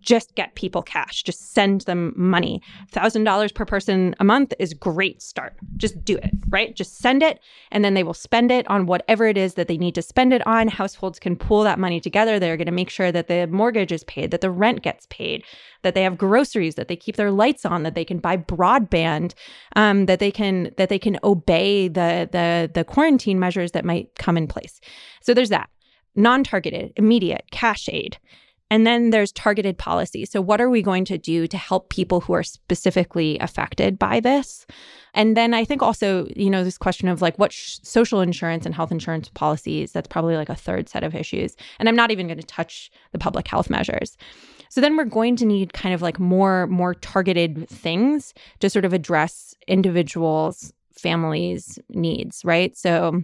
[0.00, 1.22] just get people cash.
[1.22, 2.62] Just send them money.
[2.92, 5.54] $1000 per person a month is great start.
[5.76, 6.74] Just do it right?
[6.74, 7.40] Just send it
[7.70, 10.32] and then they will spend it on whatever it is that they need to spend
[10.32, 10.68] it on.
[10.68, 12.38] Households can pool that money together.
[12.38, 15.44] They're going to make sure that the mortgage is paid that the rent gets paid
[15.82, 19.34] that they have groceries that they keep their lights on that they can buy broadband
[19.76, 24.14] um, that they can that they can obey the the the quarantine measures that might
[24.16, 24.80] come in place.
[25.22, 25.68] So there's that.
[26.14, 28.18] Non-targeted immediate cash aid
[28.70, 30.24] and then there's targeted policy.
[30.24, 34.20] So, what are we going to do to help people who are specifically affected by
[34.20, 34.66] this?
[35.14, 38.66] And then I think also, you know, this question of like what sh- social insurance
[38.66, 41.56] and health insurance policies, that's probably like a third set of issues.
[41.78, 44.16] And I'm not even going to touch the public health measures.
[44.68, 48.84] So then we're going to need kind of like more more targeted things to sort
[48.84, 52.76] of address individuals, families' needs, right?
[52.76, 53.22] So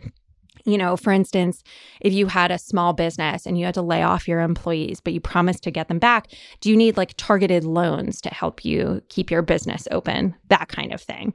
[0.64, 1.62] you know, for instance,
[2.00, 5.12] if you had a small business and you had to lay off your employees, but
[5.12, 6.28] you promised to get them back,
[6.60, 10.34] do you need like targeted loans to help you keep your business open?
[10.48, 11.34] That kind of thing.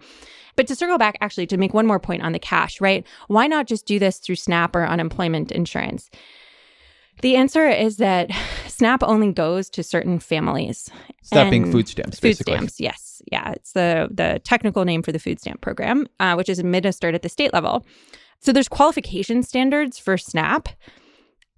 [0.55, 3.05] But to circle back, actually, to make one more point on the cash, right?
[3.27, 6.09] Why not just do this through SNAP or unemployment insurance?
[7.21, 8.29] The answer is that
[8.67, 10.89] SNAP only goes to certain families.
[11.23, 12.53] SNAP being food stamps, food basically.
[12.53, 16.49] stamps, yes, yeah, it's the the technical name for the food stamp program, uh, which
[16.49, 17.85] is administered at the state level.
[18.39, 20.69] So there's qualification standards for SNAP.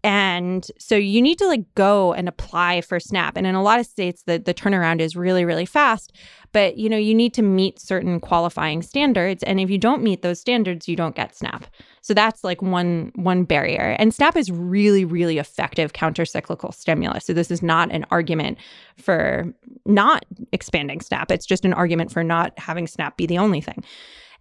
[0.04, 3.38] And so you need to like go and apply for SNAP.
[3.38, 6.16] And in a lot of states the the turnaround is really really fast,
[6.54, 10.24] but you know, you need to meet certain qualifying standards and if you don't meet
[10.24, 11.66] those standards, you don't get SNAP.
[12.02, 13.96] So that's like one one barrier.
[14.00, 17.26] And SNAP is really really effective countercyclical stimulus.
[17.26, 18.58] So this is not an argument
[18.98, 19.54] for
[19.86, 21.32] not expanding SNAP.
[21.32, 23.84] It's just an argument for not having SNAP be the only thing.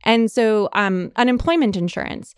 [0.04, 2.34] And so, um, unemployment insurance,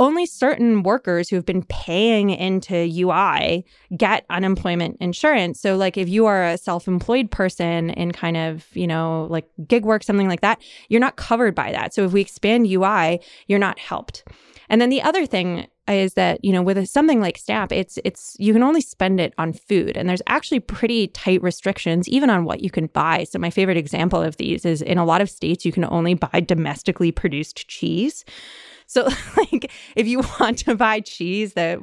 [0.00, 3.64] only certain workers who have been paying into UI
[3.96, 5.60] get unemployment insurance.
[5.60, 9.46] So, like, if you are a self employed person in kind of, you know, like
[9.68, 11.92] gig work, something like that, you're not covered by that.
[11.92, 14.24] So, if we expand UI, you're not helped.
[14.70, 18.36] And then the other thing is that you know with something like SNAP, it's it's
[18.38, 22.44] you can only spend it on food, and there's actually pretty tight restrictions even on
[22.44, 23.24] what you can buy.
[23.24, 26.14] So my favorite example of these is in a lot of states you can only
[26.14, 28.24] buy domestically produced cheese.
[28.86, 31.80] So like if you want to buy cheese that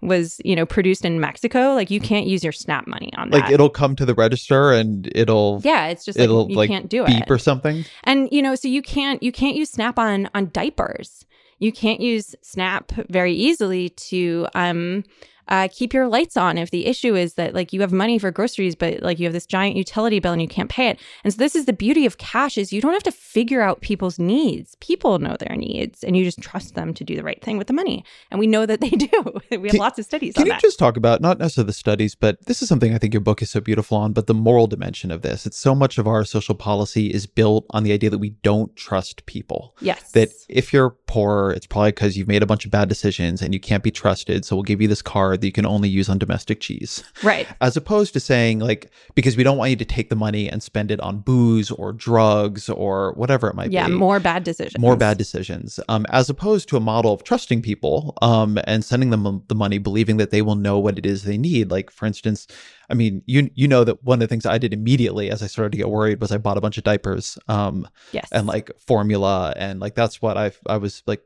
[0.00, 3.42] was you know produced in Mexico, like you can't use your SNAP money on that.
[3.42, 6.70] Like it'll come to the register and it'll yeah, it's just like it'll you like
[6.70, 7.30] can't do beep it.
[7.30, 7.84] or something.
[8.04, 11.24] And you know, so you can't you can't use Snap on on diapers.
[11.58, 15.04] You can't use Snap very easily to um
[15.48, 18.30] uh, keep your lights on if the issue is that like you have money for
[18.30, 21.32] groceries but like you have this giant utility bill and you can't pay it and
[21.32, 24.18] so this is the beauty of cash is you don't have to figure out people's
[24.18, 27.56] needs people know their needs and you just trust them to do the right thing
[27.58, 29.08] with the money and we know that they do
[29.50, 31.72] we have Can- lots of studies Can you that just talk about not necessarily the
[31.72, 34.34] studies, but this is something I think your book is so beautiful on, but the
[34.34, 35.46] moral dimension of this.
[35.46, 38.74] It's so much of our social policy is built on the idea that we don't
[38.74, 39.74] trust people.
[39.80, 43.40] yes That if you're poor, it's probably because you've made a bunch of bad decisions
[43.40, 44.44] and you can't be trusted.
[44.44, 47.02] So we'll give you this card that you can only use on domestic cheese.
[47.22, 47.46] right.
[47.60, 50.62] As opposed to saying, like, because we don't want you to take the money and
[50.62, 53.92] spend it on booze or drugs or whatever it might yeah be.
[53.92, 54.80] Yeah, more bad decisions.
[54.80, 55.78] More bad decisions.
[55.88, 59.78] Um, as opposed to a model of trusting people um, and sending them the money
[59.78, 61.70] believing that they will know what it is they need.
[61.70, 62.46] Like for instance
[62.90, 65.46] i mean you you know that one of the things i did immediately as i
[65.46, 68.28] started to get worried was i bought a bunch of diapers um, yes.
[68.32, 71.22] and like formula and like that's what i i was like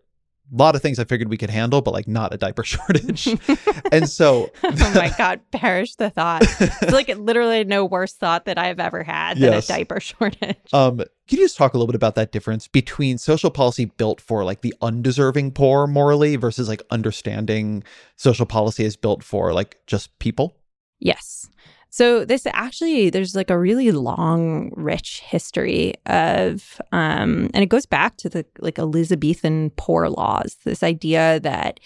[0.52, 3.26] lot of things i figured we could handle but like not a diaper shortage
[3.92, 8.58] and so oh my god perish the thought it's like literally no worse thought that
[8.58, 9.68] i've ever had than Yes.
[9.70, 13.16] a diaper shortage Um, can you just talk a little bit about that difference between
[13.16, 17.82] social policy built for like the undeserving poor morally versus like understanding
[18.16, 20.56] social policy is built for like just people?
[20.98, 21.48] Yes.
[21.94, 27.84] So this actually there's like a really long rich history of um and it goes
[27.84, 31.80] back to the like Elizabethan poor laws this idea that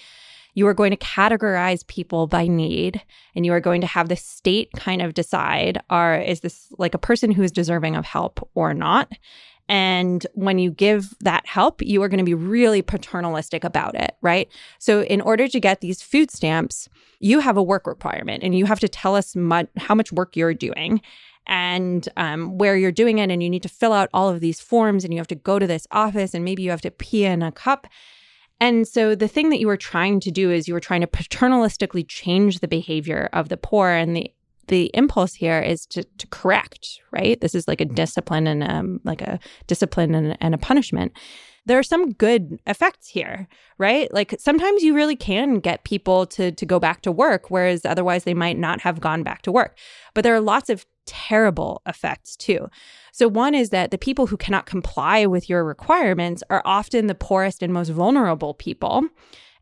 [0.54, 3.02] you are going to categorize people by need
[3.34, 6.94] and you are going to have the state kind of decide are is this like
[6.94, 9.10] a person who is deserving of help or not
[9.68, 14.16] And when you give that help, you are going to be really paternalistic about it,
[14.22, 14.48] right?
[14.78, 16.88] So, in order to get these food stamps,
[17.18, 20.36] you have a work requirement and you have to tell us mu- how much work
[20.36, 21.00] you're doing
[21.46, 23.30] and um, where you're doing it.
[23.30, 25.58] And you need to fill out all of these forms and you have to go
[25.58, 27.86] to this office and maybe you have to pee in a cup.
[28.60, 31.06] And so the thing that you were trying to do is you were trying to
[31.06, 33.90] paternalistically change the behavior of the poor.
[33.90, 34.32] And the
[34.68, 37.40] the impulse here is to, to correct, right?
[37.40, 41.12] This is like a discipline and um, like a discipline and, and a punishment.
[41.66, 43.48] There are some good effects here,
[43.78, 44.12] right?
[44.12, 48.24] Like sometimes you really can get people to to go back to work, whereas otherwise
[48.24, 49.76] they might not have gone back to work.
[50.14, 52.68] But there are lots of terrible effects too.
[53.12, 57.14] So, one is that the people who cannot comply with your requirements are often the
[57.14, 59.04] poorest and most vulnerable people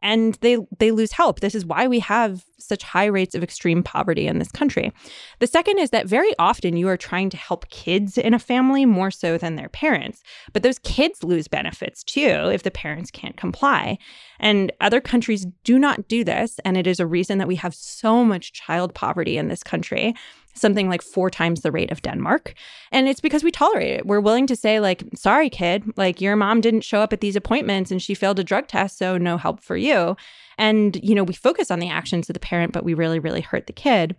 [0.05, 1.41] and they they lose help.
[1.41, 4.93] This is why we have such high rates of extreme poverty in this country.
[5.41, 8.87] The second is that very often you are trying to help kids in a family
[8.87, 13.37] more so than their parents, but those kids lose benefits too if the parents can't
[13.37, 13.99] comply.
[14.39, 17.75] And other countries do not do this, and it is a reason that we have
[17.75, 20.15] so much child poverty in this country
[20.55, 22.55] something like four times the rate of Denmark.
[22.93, 24.07] And it's because we tolerate it.
[24.07, 27.37] We're willing to say, like, sorry, kid, like your mom didn't show up at these
[27.37, 30.17] appointments and she failed a drug test, so no help for you.
[30.59, 33.41] And, you know, we focus on the actions of the parent, but we really, really
[33.41, 34.17] hurt the kid.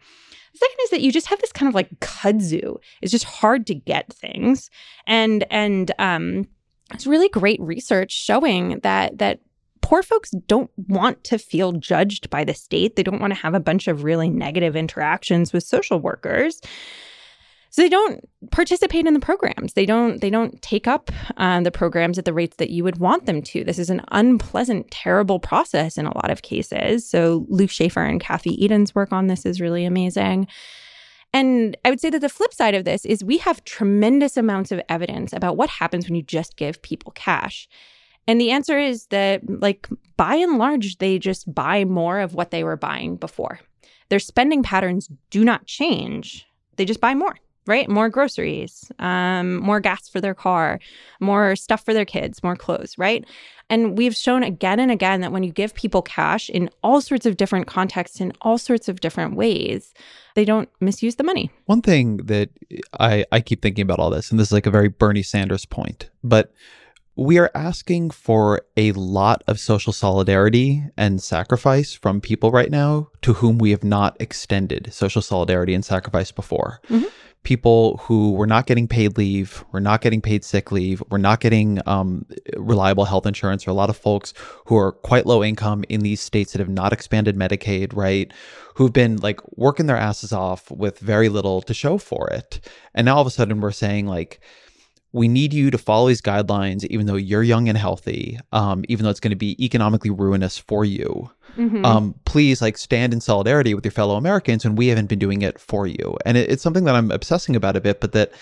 [0.54, 2.78] The second is that you just have this kind of like kudzu.
[3.02, 4.70] It's just hard to get things.
[5.06, 6.48] And and um
[6.94, 9.40] it's really great research showing that that
[9.86, 12.96] poor folks don't want to feel judged by the state.
[12.96, 16.60] They don't want to have a bunch of really negative interactions with social workers.
[17.70, 19.74] So they don't participate in the programs.
[19.74, 20.22] They don't.
[20.22, 23.44] They don't take up uh, the programs at the rates that you would want them
[23.44, 23.64] to.
[23.64, 27.08] This is an unpleasant, terrible process in a lot of cases.
[27.08, 30.48] So Luke Schaefer and Kathy Edin's work on this is really amazing.
[31.32, 34.72] And I would say that the flip side of this is we have tremendous amounts
[34.72, 37.68] of evidence about what happens when you just give people cash.
[38.28, 42.52] And the answer is that, like, by and large, they just buy more of what
[42.52, 43.60] they were buying before.
[44.10, 46.46] Their spending patterns do not change,
[46.76, 47.36] they just buy more.
[47.68, 47.90] Right?
[47.90, 50.80] More groceries, um, more gas for their car,
[51.20, 53.26] more stuff for their kids, more clothes, right?
[53.72, 57.26] And we've shown again and again that when you give people cash in all sorts
[57.26, 59.96] of different contexts, in all sorts of different ways,
[60.36, 61.50] they don't misuse the money.
[61.66, 62.52] One thing that
[63.00, 65.66] I, I keep thinking about all this, and this is like a very Bernie Sanders
[65.66, 66.54] point, but
[67.16, 73.10] we are asking for a lot of social solidarity and sacrifice from people right now
[73.22, 76.82] to whom we have not extended social solidarity and sacrifice before.
[76.90, 77.06] Mm-hmm.
[77.44, 81.40] People who were not getting paid leave, were not getting paid sick leave, were not
[81.40, 82.26] getting um,
[82.58, 84.34] reliable health insurance, or a lot of folks
[84.66, 88.34] who are quite low income in these states that have not expanded Medicaid, right?
[88.74, 92.60] Who've been like working their asses off with very little to show for it.
[92.96, 94.42] And now all of a sudden we're saying, like,
[95.16, 99.06] we need you to follow these guidelines, even though you're young and healthy, um, even
[99.06, 101.32] though it's going to be economically ruinous for you.
[101.56, 101.86] Mm-hmm.
[101.86, 105.42] Um, please, like, stand in solidarity with your fellow Americans when we haven't been doing
[105.42, 106.18] it for you.
[106.26, 108.34] And it, it's something that I'm obsessing about a bit, but that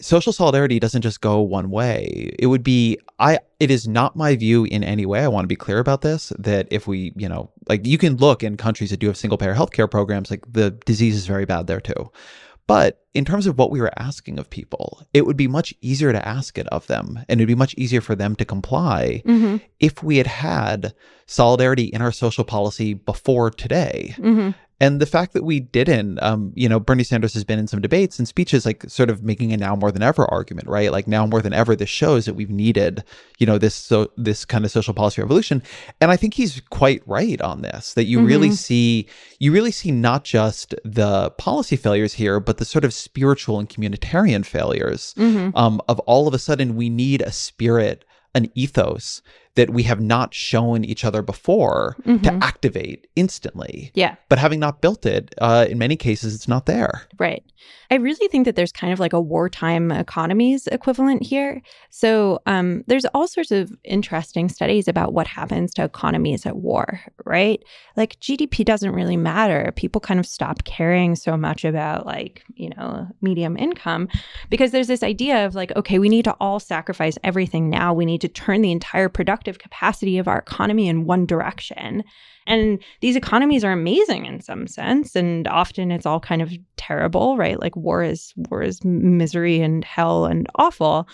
[0.00, 2.34] social solidarity doesn't just go one way.
[2.38, 5.20] It would be I it is not my view in any way.
[5.20, 8.16] I want to be clear about this that if we, you know, like you can
[8.16, 11.44] look in countries that do have single payer healthcare programs, like the disease is very
[11.44, 12.10] bad there too.
[12.68, 16.12] But in terms of what we were asking of people, it would be much easier
[16.12, 19.56] to ask it of them and it'd be much easier for them to comply mm-hmm.
[19.80, 20.94] if we had had
[21.26, 24.14] solidarity in our social policy before today.
[24.18, 24.50] Mm-hmm.
[24.80, 27.80] And the fact that we didn't, um, you know, Bernie Sanders has been in some
[27.80, 30.92] debates and speeches, like sort of making a now more than ever argument, right?
[30.92, 33.02] Like now more than ever, this shows that we've needed,
[33.38, 35.62] you know, this so this kind of social policy revolution.
[36.00, 37.94] And I think he's quite right on this.
[37.94, 38.26] That you mm-hmm.
[38.26, 39.08] really see,
[39.40, 43.68] you really see not just the policy failures here, but the sort of spiritual and
[43.68, 45.14] communitarian failures.
[45.18, 45.56] Mm-hmm.
[45.56, 48.04] Um, of all of a sudden, we need a spirit
[48.34, 49.22] an ethos
[49.58, 52.22] that we have not shown each other before mm-hmm.
[52.22, 53.90] to activate instantly.
[53.92, 54.14] Yeah.
[54.28, 57.08] But having not built it, uh, in many cases, it's not there.
[57.18, 57.42] Right.
[57.90, 61.62] I really think that there's kind of like a wartime economies equivalent here.
[61.90, 67.00] So um, there's all sorts of interesting studies about what happens to economies at war,
[67.24, 67.62] right?
[67.96, 69.72] Like GDP doesn't really matter.
[69.74, 74.08] People kind of stop caring so much about like, you know, medium income
[74.50, 77.94] because there's this idea of like, okay, we need to all sacrifice everything now.
[77.94, 82.04] We need to turn the entire productive productive capacity of our economy in one direction.
[82.46, 87.36] And these economies are amazing in some sense, and often it's all kind of terrible,
[87.36, 87.60] right?
[87.60, 91.06] Like war is war is misery and hell and awful.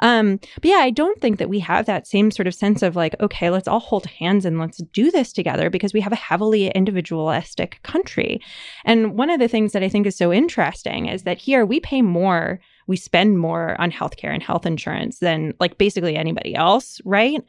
[0.00, 2.96] Um, but yeah, I don't think that we have that same sort of sense of
[2.96, 6.16] like, okay, let's all hold hands and let's do this together because we have a
[6.28, 8.40] heavily individualistic country.
[8.84, 11.80] And one of the things that I think is so interesting is that here we
[11.80, 17.00] pay more we spend more on healthcare and health insurance than like basically anybody else,
[17.04, 17.40] right?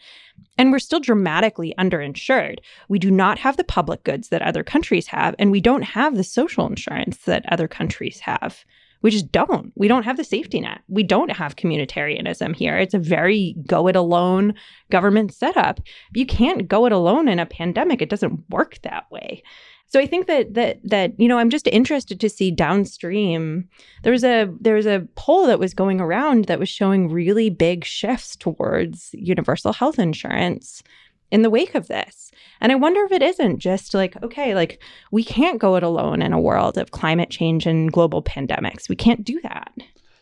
[0.57, 2.57] And we're still dramatically underinsured.
[2.90, 6.16] We do not have the public goods that other countries have, and we don't have
[6.16, 8.64] the social insurance that other countries have.
[9.02, 9.72] We just don't.
[9.76, 10.82] We don't have the safety net.
[10.90, 12.78] We don't have communitarianism here.
[12.78, 14.56] It's a very go it alone
[14.91, 15.80] government setup.
[16.14, 18.02] You can't go it alone in a pandemic.
[18.02, 19.41] It doesn't work that way.
[19.90, 23.68] So I think that that that you know I'm just interested to see downstream.
[24.03, 27.49] There was a there was a poll that was going around that was showing really
[27.49, 30.84] big shifts towards universal health insurance
[31.32, 32.32] in the wake of this.
[32.61, 36.22] And I wonder if it isn't just like, okay, like we can't go it alone
[36.22, 38.90] in a world of climate change and global pandemics.
[38.90, 39.72] We can't do that.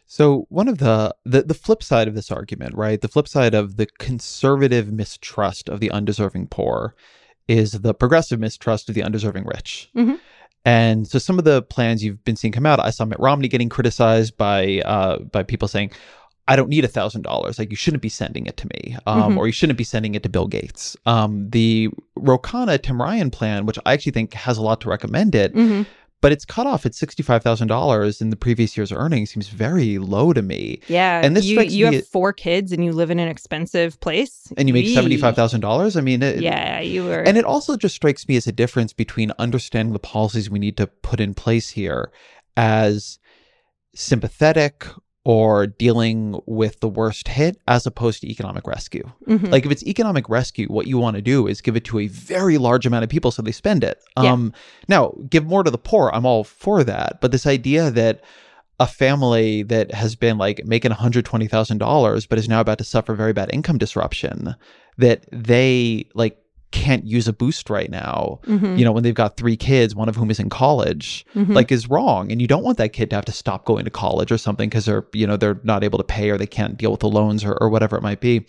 [0.05, 3.01] So one of the, the the flip side of this argument, right?
[3.01, 6.95] The flip side of the conservative mistrust of the undeserving poor
[7.47, 9.89] is the progressive mistrust of the undeserving rich.
[9.95, 10.15] Mm-hmm.
[10.65, 13.47] And so some of the plans you've been seeing come out, I saw Mitt Romney
[13.47, 15.91] getting criticized by uh, by people saying,
[16.49, 17.57] I don't need a thousand dollars.
[17.59, 19.37] Like you shouldn't be sending it to me, um, Mm-hmm.
[19.37, 20.97] or you shouldn't be sending it to Bill Gates.
[21.05, 24.89] Um, the Ro Khanna Tim Ryan plan, which I actually think has a lot to
[24.89, 25.85] recommend it, Mhm.
[26.21, 29.49] But it's cut off at sixty five thousand dollars in the previous year's earnings seems
[29.49, 30.79] very low to me.
[30.87, 31.21] Yeah.
[31.23, 34.51] And this you, you have four kids and you live in an expensive place.
[34.57, 35.95] And you make seventy five thousand dollars.
[35.95, 37.21] I mean, it, Yeah, you were.
[37.21, 40.77] And it also just strikes me as a difference between understanding the policies we need
[40.77, 42.11] to put in place here
[42.55, 43.19] as
[43.93, 44.87] sympathetic
[45.27, 49.03] or dealing with the worst hit as opposed to economic rescue.
[49.27, 49.51] Mhm.
[49.51, 52.07] Like if it's economic rescue, what you want to do is give it to a
[52.07, 53.99] very large amount of people so they spend it.
[54.23, 54.31] Yeah.
[54.31, 54.53] Um
[54.87, 56.09] now, give more to the poor.
[56.13, 57.19] I'm all for that.
[57.19, 58.21] But this idea that
[58.79, 63.33] a family that has been like making $120,000 but is now about to suffer very
[63.33, 64.55] bad income disruption
[64.97, 66.37] that they like
[66.71, 68.77] can't use a boost right now Mhm.
[68.77, 71.55] you know when they've got three kids one of whom is in college Mhm.
[71.55, 73.91] like is wrong and you don't want that kid to have to stop going to
[73.91, 76.77] college or something because they're you know they're not able to pay or they can't
[76.77, 78.45] deal with the loans or, or whatever it might be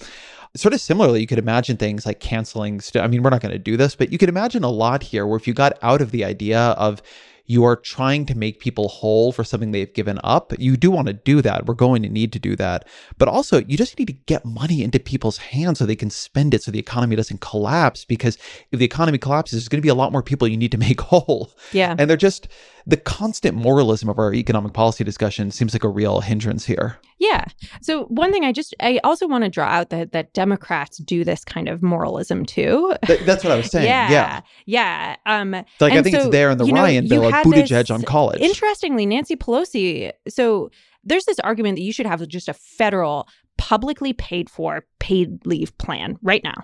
[0.56, 3.52] sort of similarly you could imagine things like canceling st- i mean we're not going
[3.52, 6.00] to do this but you could imagine a lot here where if you got out
[6.00, 7.00] of the idea of
[7.48, 10.52] you are trying to make people whole for something they've given up.
[10.58, 11.64] You do want to do that.
[11.64, 12.86] We're going to need to do that.
[13.16, 16.52] But also, you just need to get money into people's hands so they can spend
[16.52, 18.04] it so the economy doesn't collapse.
[18.04, 18.36] Because
[18.70, 20.78] if the economy collapses, there's going to be a lot more people you need to
[20.88, 21.50] make whole.
[21.72, 21.96] Yeah.
[21.98, 22.48] And they're just
[22.86, 26.98] the constant moralism of our economic policy discussion seems like a real hindrance here.
[27.18, 27.44] Yeah.
[27.82, 31.24] So one thing I just I also want to draw out that that Democrats do
[31.24, 32.94] this kind of moralism too.
[33.06, 33.86] Th- that's what I was saying.
[33.86, 34.10] yeah.
[34.10, 34.40] Yeah.
[34.66, 35.16] Yeah.
[35.26, 37.92] Um Like, I think it's there in the know, Ryan you bill, like had Buttigieg
[37.92, 38.40] on college.
[38.40, 40.70] Interestingly, Nancy Pelosi, so
[41.04, 43.28] there's this argument that you should have just a federal
[43.58, 46.54] publicly paid for paid leave plan right now.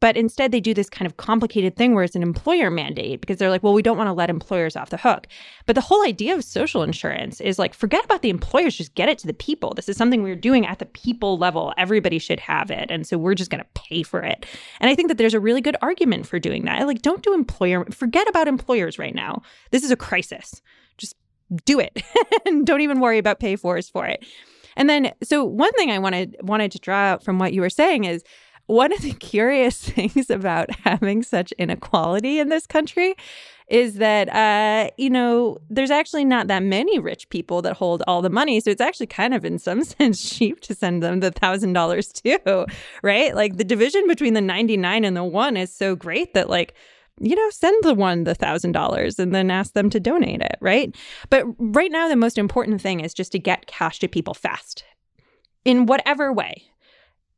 [0.00, 3.38] But instead they do this kind of complicated thing where it's an employer mandate because
[3.38, 5.26] they're like, well, we don't want to let employers off the hook.
[5.66, 9.08] But the whole idea of social insurance is like forget about the employers, just get
[9.08, 9.74] it to the people.
[9.74, 11.74] This is something we're doing at the people level.
[11.76, 12.90] Everybody should have it.
[12.90, 14.46] And so we're just going to pay for it.
[14.80, 16.86] And I think that there's a really good argument for doing that.
[16.86, 19.42] Like don't do employer forget about employers right now.
[19.70, 20.62] This is a crisis.
[20.98, 21.16] Just
[21.64, 22.02] do it
[22.46, 24.24] and don't even worry about pay fors for it.
[24.76, 27.70] And then, so one thing I wanted wanted to draw out from what you were
[27.70, 28.24] saying is
[28.66, 33.14] one of the curious things about having such inequality in this country
[33.68, 38.20] is that uh, you know there's actually not that many rich people that hold all
[38.20, 41.30] the money, so it's actually kind of in some sense cheap to send them the
[41.30, 42.38] thousand dollars too,
[43.02, 43.34] right?
[43.34, 46.74] Like the division between the ninety nine and the one is so great that like
[47.20, 50.56] you know, send the one the thousand dollars and then ask them to donate it,
[50.60, 50.94] right?
[51.30, 54.84] But right now, the most important thing is just to get cash to people fast
[55.64, 56.64] in whatever way,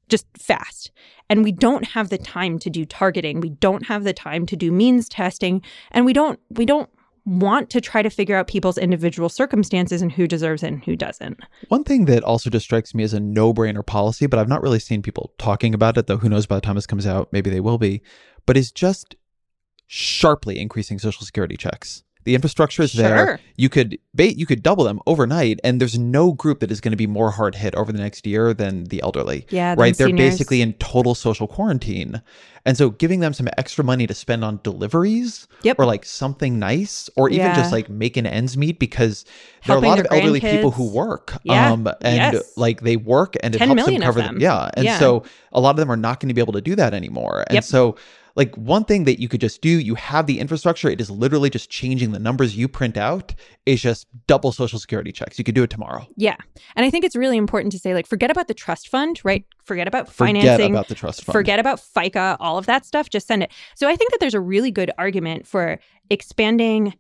[0.09, 0.91] just fast.
[1.29, 3.41] And we don't have the time to do targeting.
[3.41, 5.63] We don't have the time to do means testing.
[5.91, 6.89] And we don't, we don't
[7.27, 10.95] want to try to figure out people's individual circumstances and who deserves it and who
[10.95, 11.41] doesn't.
[11.69, 14.63] One thing that also just strikes me as a no brainer policy, but I've not
[14.63, 17.33] really seen people talking about it, though who knows by the time this comes out,
[17.33, 18.01] maybe they will be,
[18.47, 19.17] but is just
[19.87, 22.03] sharply increasing social security checks.
[22.25, 23.39] The infrastructure is there.
[23.55, 26.91] You could bait, you could double them overnight, and there's no group that is going
[26.91, 29.47] to be more hard hit over the next year than the elderly.
[29.49, 29.97] Yeah, right.
[29.97, 30.33] They're seniors.
[30.33, 32.21] basically in total social quarantine,
[32.65, 35.79] and so giving them some extra money to spend on deliveries, Yep.
[35.79, 37.55] or like something nice, or even Yeah.
[37.55, 39.25] just like making ends meet because
[39.65, 41.71] there are a lot of elderly people who work, Yeah.
[41.71, 42.53] um, and Yes.
[42.57, 44.39] like they work and it 10 helps them cover them.
[44.41, 44.99] Yeah, and Yeah.
[44.99, 45.23] so
[45.53, 47.55] a lot of them are not going to be able to do that anymore, and
[47.55, 47.63] Yep.
[47.65, 47.95] so
[48.37, 50.89] like one thing that you could just do, you have the infrastructure.
[50.89, 53.35] It is literally just changing the numbers you print out.
[53.65, 55.39] Is just double social security checks.
[55.39, 56.07] You could do it tomorrow.
[56.17, 56.37] Yeah.
[56.77, 59.45] And I think it's really important to say, like, forget about the trust fund, right?
[59.65, 60.53] Forget about financing.
[60.53, 61.33] Forget about the trust fund.
[61.33, 63.11] Forget about FICA, all of that stuff.
[63.11, 63.51] Just send it.
[63.75, 65.81] So I think that there's a really good argument for
[66.11, 66.95] expanding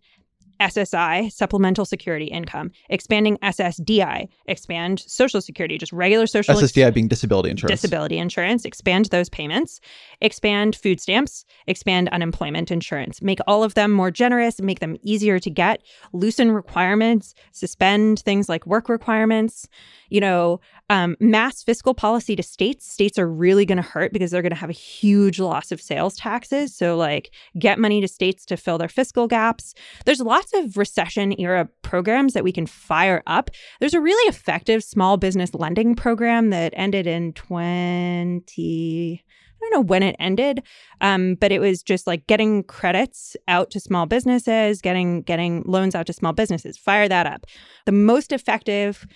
[0.60, 7.50] SSI, supplemental security income, expanding SSDI, expand social security, just regular social SSDI being disability
[7.50, 7.80] insurance.
[7.80, 9.80] disability insurance, expand those payments,
[10.20, 15.38] expand food stamps, expand unemployment insurance, make all of them more generous, make them easier
[15.38, 19.68] to get, loosen requirements, suspend things like work requirements,
[20.08, 22.90] you know, um, mass fiscal policy to states.
[22.90, 25.80] States are really going to hurt because they're going to have a huge loss of
[25.80, 26.74] sales taxes.
[26.74, 29.74] So, like, get money to states to fill their fiscal gaps.
[30.04, 33.51] There's lots of recession era programs that we can fire up.
[33.81, 39.24] There's a really effective small business lending program that ended in 20.
[39.56, 40.62] I don't know when it ended,
[41.01, 45.94] um, but it was just like getting credits out to small businesses, getting getting loans
[45.94, 46.77] out to small businesses.
[46.77, 47.47] Fire that up.
[47.86, 49.06] The most effective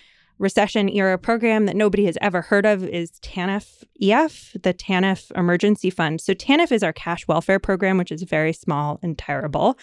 [0.41, 5.89] recession era program that nobody has ever heard of is TANF EF, the TANF Emergency
[5.91, 6.19] Fund.
[6.19, 9.77] So, TANF is our cash welfare program, which is very small and terrible.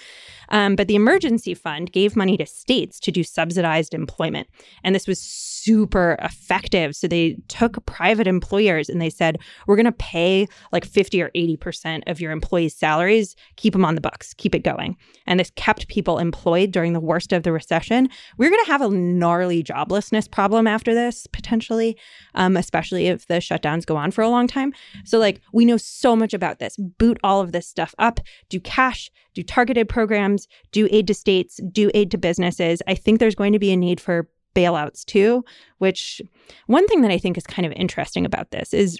[0.49, 4.49] Um, but the Emergency Fund gave money to states to do subsidized employment.
[4.83, 5.21] And this was
[5.69, 6.97] super effective.
[6.97, 11.31] So, they took private employers and they said, we're going to pay like 50 or
[11.31, 14.97] 80% of your employees' salaries, keep them on the books, keep it going.
[15.27, 18.09] And this kept people employed during the worst of the recession.
[18.39, 21.97] We're going to have a gnarly joblessness problem after this potentially,
[22.35, 24.73] um, especially if the shutdowns go on for a long time.
[25.05, 26.77] So, like, we know so much about this.
[26.77, 31.61] Boot all of this stuff up, do cash, do targeted programs, do aid to states,
[31.71, 32.83] do aid to businesses.
[32.87, 34.29] I think there's going to be a need for
[34.59, 35.45] bailouts too,
[35.79, 36.21] which
[36.67, 38.99] one thing that I think is kind of interesting about this is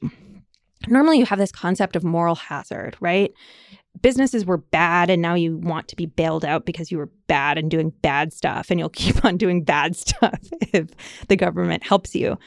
[0.87, 3.33] normally you have this concept of moral hazard, right?
[4.03, 7.59] businesses were bad and now you want to be bailed out because you were bad
[7.59, 10.41] and doing bad stuff and you'll keep on doing bad stuff
[10.73, 10.89] if
[11.29, 12.39] the government helps you.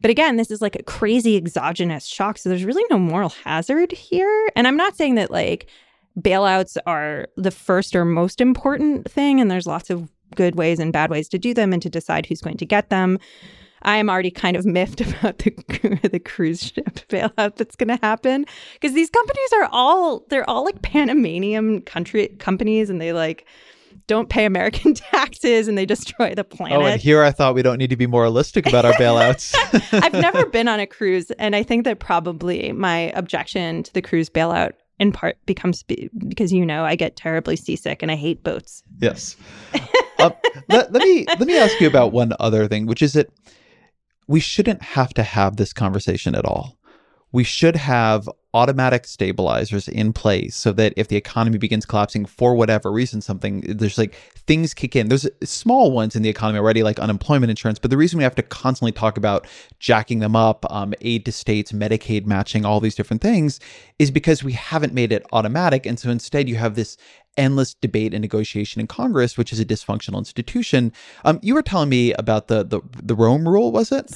[0.00, 2.38] But again, this is like a crazy exogenous shock.
[2.38, 4.48] So there's really no moral hazard here.
[4.54, 5.68] And I'm not saying that like
[6.18, 9.40] bailouts are the first or most important thing.
[9.40, 12.26] And there's lots of good ways and bad ways to do them and to decide
[12.26, 13.18] who's going to get them.
[13.82, 15.50] I am already kind of miffed about the
[16.10, 18.44] the cruise ship bailout that's going to happen
[18.74, 23.46] because these companies are all they're all like Panamanian country companies and they like
[24.06, 26.78] don't pay American taxes and they destroy the planet.
[26.78, 29.54] Oh, and here I thought we don't need to be moralistic about our bailouts.
[29.92, 34.02] I've never been on a cruise, and I think that probably my objection to the
[34.02, 38.42] cruise bailout in part becomes because you know I get terribly seasick and I hate
[38.42, 38.82] boats.
[39.00, 39.36] Yes.
[40.18, 40.32] um,
[40.68, 43.30] let, let me let me ask you about one other thing, which is that
[44.26, 46.78] we shouldn't have to have this conversation at all.
[47.32, 52.54] We should have automatic stabilizers in place so that if the economy begins collapsing for
[52.54, 54.14] whatever reason, something there's like
[54.46, 55.08] things kick in.
[55.08, 57.78] There's small ones in the economy already, like unemployment insurance.
[57.78, 59.46] But the reason we have to constantly talk about
[59.78, 63.60] jacking them up, um, aid to states, Medicaid matching, all these different things,
[63.98, 65.84] is because we haven't made it automatic.
[65.84, 66.96] And so instead, you have this
[67.38, 70.92] endless debate and negotiation in Congress, which is a dysfunctional institution.
[71.24, 74.08] Um, you were telling me about the the, the Rome rule, was it?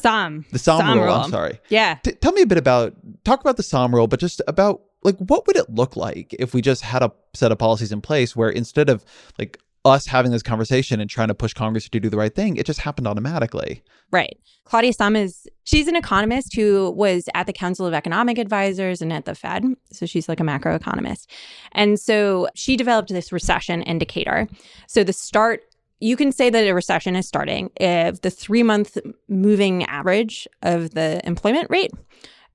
[0.51, 1.61] The Sahm rule, rule, I'm sorry.
[1.69, 1.99] Yeah.
[2.03, 2.95] T- tell me a bit about
[3.25, 6.55] talk about the Sahm rule, but just about like what would it look like if
[6.55, 9.05] we just had a set of policies in place where instead of
[9.39, 12.57] like us having this conversation and trying to push Congress to do the right thing,
[12.57, 13.83] it just happened automatically.
[14.11, 14.39] Right.
[14.65, 19.25] Claudia is she's an economist who was at the Council of Economic Advisors and at
[19.25, 19.65] the Fed.
[19.91, 21.27] So she's like a macroeconomist.
[21.73, 24.49] And so she developed this recession indicator.
[24.87, 25.63] So the start
[26.03, 28.99] you can say that a recession is starting if the three month
[29.29, 31.93] moving average of the employment rate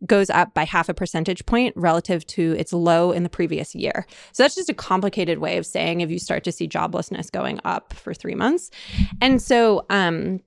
[0.06, 4.06] goes up by half a percentage point relative to its low in the previous year.
[4.32, 7.60] So that's just a complicated way of saying if you start to see joblessness going
[7.66, 8.70] up for three months.
[9.22, 10.42] And so, um,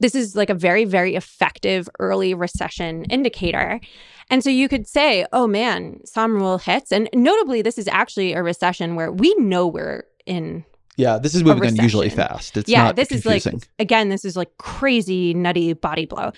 [0.00, 3.80] this is like a very, very effective early recession indicator.
[4.28, 6.92] And so you could say, oh man, Sahm rule hits.
[6.92, 10.64] And notably, this is actually a recession where we know we're in
[10.96, 12.56] yeah, this is moving unusually fast.
[12.56, 13.54] It's yeah, this confusing.
[13.54, 16.32] is like again, this is like crazy nutty body blow.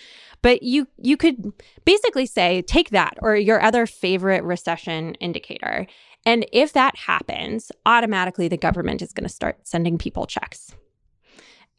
[0.46, 1.52] But you you could
[1.84, 5.88] basically say take that or your other favorite recession indicator.
[6.24, 10.72] And if that happens, automatically the government is going to start sending people checks.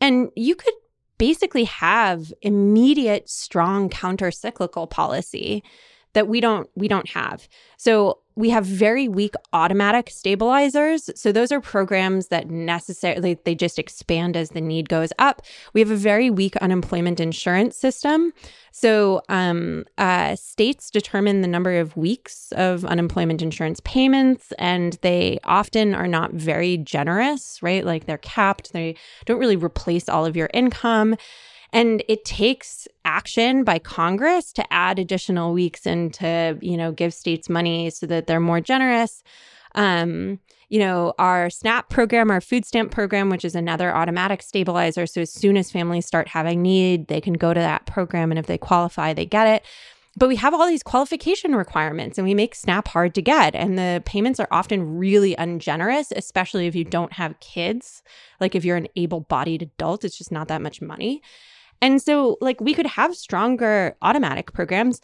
[0.02, 0.74] And you could
[1.18, 5.64] basically have immediate strong counter-cyclical policy
[6.12, 7.48] that we don't we don't have.
[7.78, 11.10] So we have very weak automatic stabilizers.
[11.16, 15.42] So those are programs that necessarily they just expand as the need goes up.
[15.74, 18.34] We have a very weak unemployment insurance system.
[18.72, 25.40] So um, uh, states determine the number of weeks of unemployment insurance payments, and they
[25.44, 27.84] often are not very generous, right?
[27.84, 28.74] Like they're capped.
[28.74, 28.96] They
[29.26, 31.16] don't really replace all of your income.
[31.74, 37.14] And it takes action by Congress to add additional weeks and to, you know, give
[37.14, 39.24] states money so that they're more generous.
[39.76, 40.40] Um,
[40.70, 45.06] you know, our SNAP program, our food stamp program, which is another automatic stabilizer.
[45.06, 48.32] So as soon as families start having need, they can go to that program.
[48.32, 49.66] And if they qualify, they get it.
[50.18, 53.54] But we have all these qualification requirements and we make SNAP hard to get.
[53.54, 58.02] And the payments are often really ungenerous, especially if you don't have kids.
[58.42, 61.22] Like if you're an able bodied adult, it's just not that much money.
[61.82, 65.02] And so, like, we could have stronger automatic programs.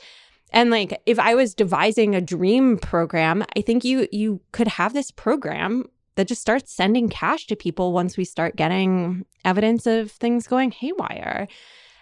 [0.53, 4.93] And like if I was devising a dream program, I think you you could have
[4.93, 10.11] this program that just starts sending cash to people once we start getting evidence of
[10.11, 11.47] things going haywire.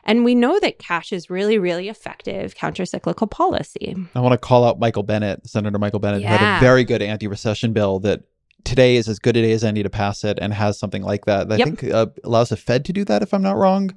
[0.03, 3.95] And we know that cash is really, really effective countercyclical policy.
[4.15, 6.38] I want to call out Michael Bennet, Senator Michael Bennet, yeah.
[6.38, 8.23] who had a very good anti recession bill that
[8.64, 11.26] today is as good a day as any to pass it and has something like
[11.26, 11.52] that.
[11.52, 11.68] I yep.
[11.68, 13.95] think uh, allows the Fed to do that, if I'm not wrong.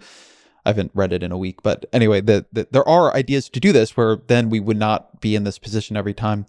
[0.64, 3.60] I haven't read it in a week, but anyway, the, the, there are ideas to
[3.60, 6.46] do this where then we would not be in this position every time.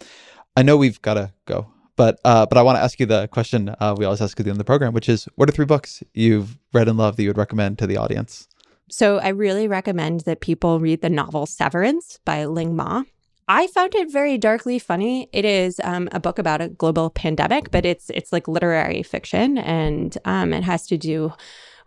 [0.55, 3.27] I know we've got to go, but uh, but I want to ask you the
[3.27, 5.51] question uh, we always ask at the end of the program, which is, what are
[5.51, 8.47] three books you've read and loved that you would recommend to the audience?
[8.89, 13.03] So I really recommend that people read the novel Severance by Ling Ma.
[13.47, 15.29] I found it very darkly funny.
[15.31, 19.57] It is um, a book about a global pandemic, but it's it's like literary fiction,
[19.57, 21.33] and um, it has to do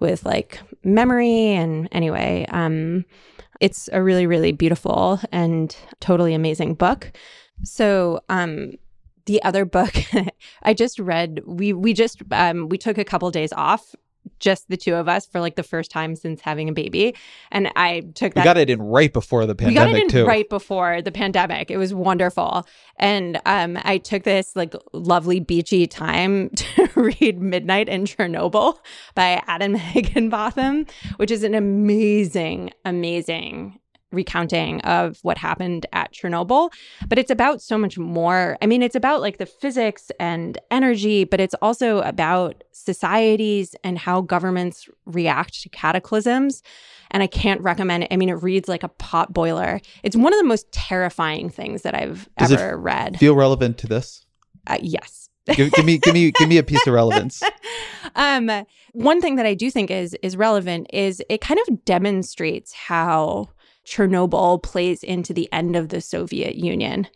[0.00, 1.52] with like memory.
[1.52, 3.04] And anyway, um,
[3.60, 7.12] it's a really really beautiful and totally amazing book.
[7.64, 8.72] So um,
[9.26, 9.94] the other book
[10.62, 13.94] I just read, we we just um, we took a couple days off
[14.38, 17.14] just the two of us for like the first time since having a baby.
[17.50, 18.42] And I took that.
[18.42, 19.86] We got it in right before the pandemic.
[19.86, 20.26] We got it in too.
[20.26, 21.70] right before the pandemic.
[21.70, 22.66] It was wonderful.
[22.98, 28.78] And um, I took this like lovely beachy time to read Midnight in Chernobyl
[29.14, 30.86] by Adam Higginbotham,
[31.16, 33.78] which is an amazing, amazing
[34.10, 36.70] recounting of what happened at Chernobyl,
[37.08, 38.56] but it's about so much more.
[38.62, 43.98] I mean, it's about like the physics and energy, but it's also about societies and
[43.98, 46.62] how governments react to cataclysms.
[47.10, 48.12] And I can't recommend it.
[48.12, 49.80] I mean, it reads like a pot boiler.
[50.02, 53.18] It's one of the most terrifying things that I've Does ever read.
[53.18, 54.26] Feel relevant to this?
[54.66, 55.28] Uh, yes.
[55.46, 57.42] give, give, me give me give me a piece of relevance.
[58.16, 58.50] um,
[58.92, 63.48] one thing that I do think is is relevant is it kind of demonstrates how
[63.88, 67.08] Chernobyl plays into the end of the Soviet Union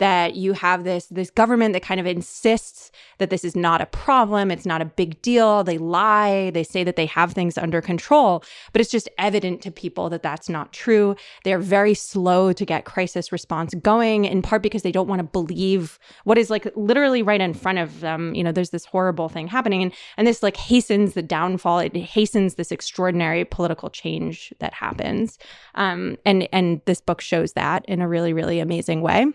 [0.00, 3.86] that you have this this government that kind of insists that this is not a
[3.86, 7.80] problem it's not a big deal they lie they say that they have things under
[7.80, 11.16] control but it's just evident to people that that's not true.
[11.44, 15.24] They're very slow to get crisis response going in part because they don't want to
[15.24, 19.28] believe what is like literally right in front of them you know there's this horrible
[19.28, 24.52] thing happening and and this like hastens the downfall it hastens this extraordinary political change
[24.58, 25.38] that happens.
[25.74, 29.26] Um and and this book shows that in a really really amazing way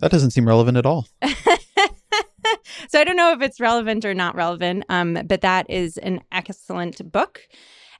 [0.00, 1.06] that doesn't seem relevant at all.
[2.88, 6.22] so I don't know if it's relevant or not relevant, um, but that is an
[6.32, 7.40] excellent book.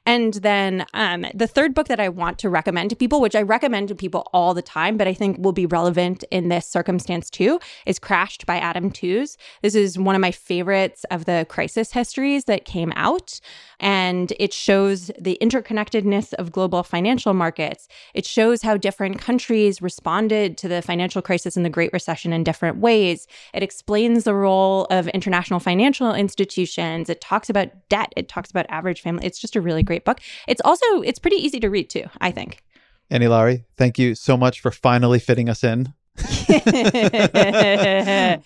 [0.06, 3.42] And then um, the third book that I want to recommend to people, which I
[3.42, 7.28] recommend to people all the time, but I think will be relevant in this circumstance
[7.28, 9.36] too, is Crashed by Adam Tooze.
[9.62, 13.40] This is one of my favorites of the crisis histories that came out.
[13.78, 17.88] And it shows the interconnectedness of global financial markets.
[18.14, 22.44] It shows how different countries responded to the financial crisis and the Great Recession in
[22.44, 23.26] different ways.
[23.52, 27.10] It explains the role of international financial institutions.
[27.10, 28.12] It talks about debt.
[28.16, 29.26] It talks about average family.
[29.26, 30.20] It's just a really great book.
[30.46, 32.62] It's also it's pretty easy to read too, I think.
[33.10, 35.92] Annie Lowrey, thank you so much for finally fitting us in.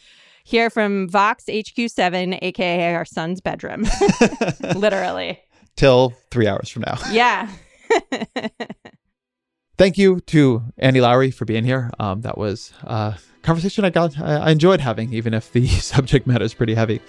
[0.44, 3.86] Here from Vox HQ7, aka our son's bedroom.
[4.74, 5.40] Literally.
[5.76, 6.98] Till three hours from now.
[7.10, 7.48] Yeah.
[9.80, 11.90] Thank you to Annie Lowrey for being here.
[11.98, 16.44] Um, that was a conversation I got I enjoyed having, even if the subject matter
[16.44, 17.00] is pretty heavy.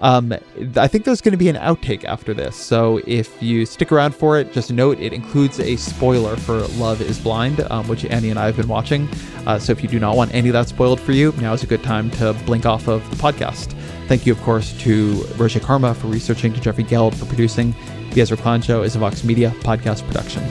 [0.00, 0.34] Um,
[0.76, 4.14] I think there's going to be an outtake after this, so if you stick around
[4.14, 8.28] for it, just note it includes a spoiler for Love Is Blind, um, which Annie
[8.28, 9.08] and I have been watching.
[9.46, 11.62] Uh, so if you do not want any of that spoiled for you, now is
[11.62, 13.72] a good time to blink off of the podcast.
[14.06, 17.74] Thank you, of course, to Roger Karma for researching, to Jeffrey Geld for producing.
[18.10, 20.42] The Ezra Klein Show is a Vox Media podcast production.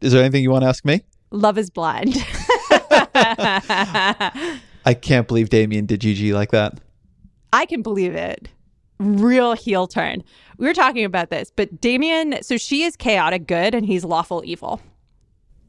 [0.00, 1.02] Is there anything you want to ask me?
[1.30, 2.14] Love is blind.
[4.84, 6.80] I can't believe Damian did GG like that.
[7.52, 8.48] I can believe it.
[8.98, 10.22] Real heel turn.
[10.56, 14.42] We were talking about this, but Damian, so she is chaotic good and he's lawful
[14.44, 14.80] evil.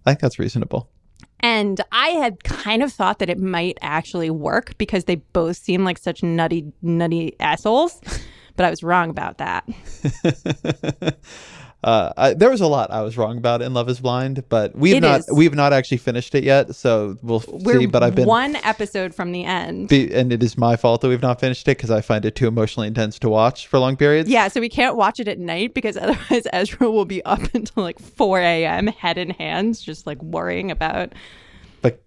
[0.05, 0.89] I think that's reasonable.
[1.41, 5.83] And I had kind of thought that it might actually work because they both seem
[5.83, 8.01] like such nutty, nutty assholes.
[8.55, 9.65] but I was wrong about that.
[11.81, 14.75] Uh, I, there was a lot I was wrong about in Love Is Blind, but
[14.75, 15.31] we've not is.
[15.31, 17.85] we've not actually finished it yet, so we'll We're see.
[17.85, 19.87] But I've been one episode from the end.
[19.87, 22.35] be, and it is my fault that we've not finished it because I find it
[22.35, 24.29] too emotionally intense to watch for long periods.
[24.29, 27.83] Yeah, so we can't watch it at night because otherwise Ezra will be up until
[27.83, 31.13] like 4 a.m., head in hands, just like worrying about
[31.81, 32.03] but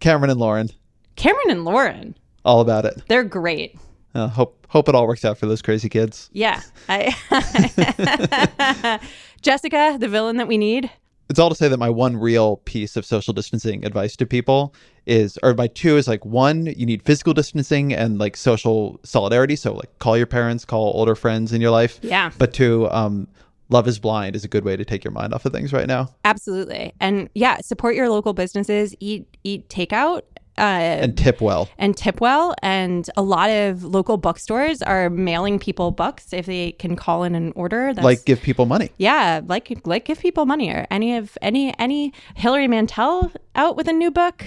[0.00, 0.70] Cameron and Lauren,
[1.14, 2.16] Cameron and Lauren.
[2.44, 3.00] all about it.
[3.06, 3.78] They're great.
[4.12, 6.28] Uh, hope hope it all works out for those crazy kids.
[6.32, 6.60] Yeah.
[6.88, 7.14] I
[9.40, 10.90] Jessica, the villain that we need.
[11.30, 14.74] it's all to say that my one real piece of social distancing advice to people
[15.06, 19.54] is or my two is like one you need physical distancing and like social solidarity
[19.56, 22.30] so like call your parents call older friends in your life Yeah.
[22.38, 23.28] but two um
[23.68, 25.86] love is blind is a good way to take your mind off of things right
[25.86, 26.92] now Absolutely.
[27.00, 30.22] And yeah, support your local businesses, eat eat takeout.
[30.56, 32.54] Uh, and tip well and tip well.
[32.62, 37.34] And a lot of local bookstores are mailing people books if they can call in
[37.34, 37.92] an order.
[37.92, 41.76] That's, like give people money yeah, like like give people money or any of any
[41.78, 44.44] any Hilary Mantel out with a new book.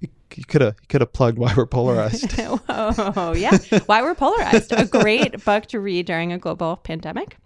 [0.00, 3.56] you could have could have plugged why we're polarized oh yeah,
[3.86, 4.72] why we're polarized.
[4.72, 7.36] A great book to read during a global pandemic.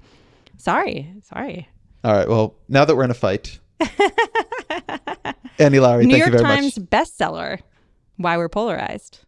[0.56, 1.68] Sorry, sorry.
[2.02, 3.58] all right well now that we're in a fight
[5.58, 7.60] annie lowrey New thank York you very Times much bestseller.
[8.18, 9.20] Why we're polarized.